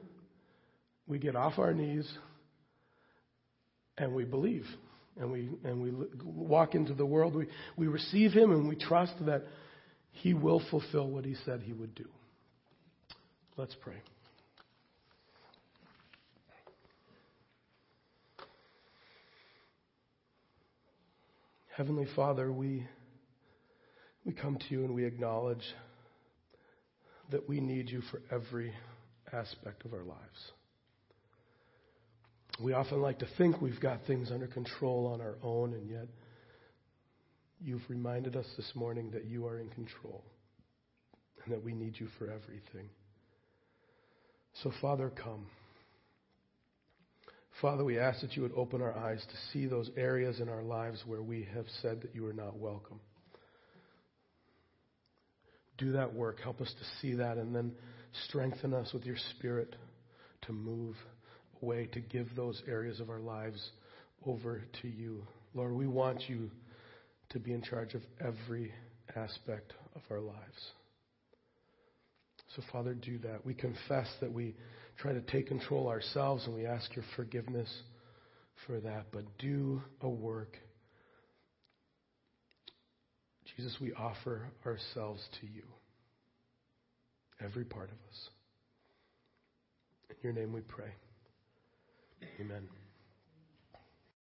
we 1.06 1.18
get 1.18 1.36
off 1.36 1.58
our 1.58 1.72
knees 1.72 2.06
and 3.96 4.14
we 4.14 4.24
believe. 4.24 4.66
And 5.16 5.30
we, 5.30 5.48
and 5.62 5.80
we 5.80 5.92
walk 6.24 6.74
into 6.74 6.92
the 6.92 7.06
world. 7.06 7.34
We, 7.34 7.46
we 7.76 7.86
receive 7.86 8.32
Him 8.32 8.50
and 8.50 8.68
we 8.68 8.76
trust 8.76 9.14
that 9.26 9.44
He 10.10 10.34
will 10.34 10.62
fulfill 10.70 11.08
what 11.08 11.24
He 11.24 11.36
said 11.44 11.62
He 11.62 11.72
would 11.72 11.94
do. 11.94 12.06
Let's 13.56 13.76
pray. 13.80 14.02
Heavenly 21.76 22.06
Father, 22.14 22.52
we 22.52 22.86
we 24.24 24.32
come 24.32 24.56
to 24.56 24.64
you 24.70 24.84
and 24.84 24.94
we 24.94 25.04
acknowledge 25.04 25.64
that 27.30 27.48
we 27.48 27.60
need 27.60 27.90
you 27.90 28.00
for 28.10 28.22
every 28.30 28.72
aspect 29.32 29.84
of 29.84 29.92
our 29.92 30.04
lives. 30.04 30.52
We 32.62 32.72
often 32.72 33.00
like 33.00 33.18
to 33.18 33.26
think 33.36 33.60
we've 33.60 33.80
got 33.80 34.06
things 34.06 34.30
under 34.30 34.46
control 34.46 35.06
on 35.06 35.20
our 35.20 35.36
own, 35.42 35.74
and 35.74 35.88
yet 35.88 36.06
you've 37.60 37.82
reminded 37.88 38.36
us 38.36 38.46
this 38.56 38.70
morning 38.74 39.10
that 39.12 39.24
you 39.24 39.46
are 39.46 39.58
in 39.58 39.68
control 39.70 40.24
and 41.44 41.52
that 41.52 41.64
we 41.64 41.74
need 41.74 41.94
you 41.98 42.08
for 42.18 42.26
everything. 42.26 42.88
So, 44.62 44.70
Father, 44.80 45.10
come. 45.10 45.46
Father, 47.60 47.84
we 47.84 47.98
ask 47.98 48.20
that 48.20 48.36
you 48.36 48.42
would 48.42 48.54
open 48.56 48.82
our 48.82 48.96
eyes 48.96 49.24
to 49.28 49.36
see 49.52 49.66
those 49.66 49.90
areas 49.96 50.40
in 50.40 50.48
our 50.48 50.62
lives 50.62 51.02
where 51.06 51.22
we 51.22 51.48
have 51.54 51.66
said 51.82 52.02
that 52.02 52.14
you 52.14 52.26
are 52.26 52.32
not 52.32 52.56
welcome 52.56 53.00
do 55.78 55.92
that 55.92 56.14
work. 56.14 56.40
Help 56.40 56.60
us 56.60 56.72
to 56.78 56.84
see 57.00 57.14
that 57.14 57.36
and 57.36 57.54
then 57.54 57.72
strengthen 58.28 58.72
us 58.72 58.92
with 58.92 59.04
your 59.04 59.16
spirit 59.36 59.74
to 60.42 60.52
move 60.52 60.96
away, 61.64 61.86
to 61.92 62.00
give 62.00 62.28
those 62.36 62.62
areas 62.68 63.00
of 63.00 63.10
our 63.10 63.20
lives 63.20 63.70
over 64.26 64.62
to 64.82 64.88
you. 64.88 65.22
Lord, 65.54 65.72
we 65.72 65.86
want 65.86 66.28
you 66.28 66.50
to 67.30 67.38
be 67.38 67.52
in 67.52 67.62
charge 67.62 67.94
of 67.94 68.02
every 68.20 68.72
aspect 69.16 69.72
of 69.94 70.02
our 70.10 70.20
lives. 70.20 70.70
So, 72.56 72.62
Father, 72.70 72.94
do 72.94 73.18
that. 73.18 73.44
We 73.44 73.54
confess 73.54 74.08
that 74.20 74.32
we 74.32 74.54
try 74.98 75.12
to 75.12 75.20
take 75.20 75.48
control 75.48 75.88
ourselves 75.88 76.44
and 76.46 76.54
we 76.54 76.66
ask 76.66 76.94
your 76.94 77.04
forgiveness 77.16 77.68
for 78.66 78.80
that. 78.80 79.06
But 79.12 79.24
do 79.38 79.82
a 80.00 80.08
work 80.08 80.56
Jesus, 83.56 83.76
we 83.80 83.92
offer 83.92 84.48
ourselves 84.66 85.22
to 85.40 85.46
you, 85.46 85.62
every 87.40 87.64
part 87.64 87.90
of 87.90 87.96
us. 88.08 88.28
In 90.10 90.16
your 90.22 90.32
name 90.32 90.52
we 90.52 90.60
pray. 90.60 90.92
Amen. 92.40 92.68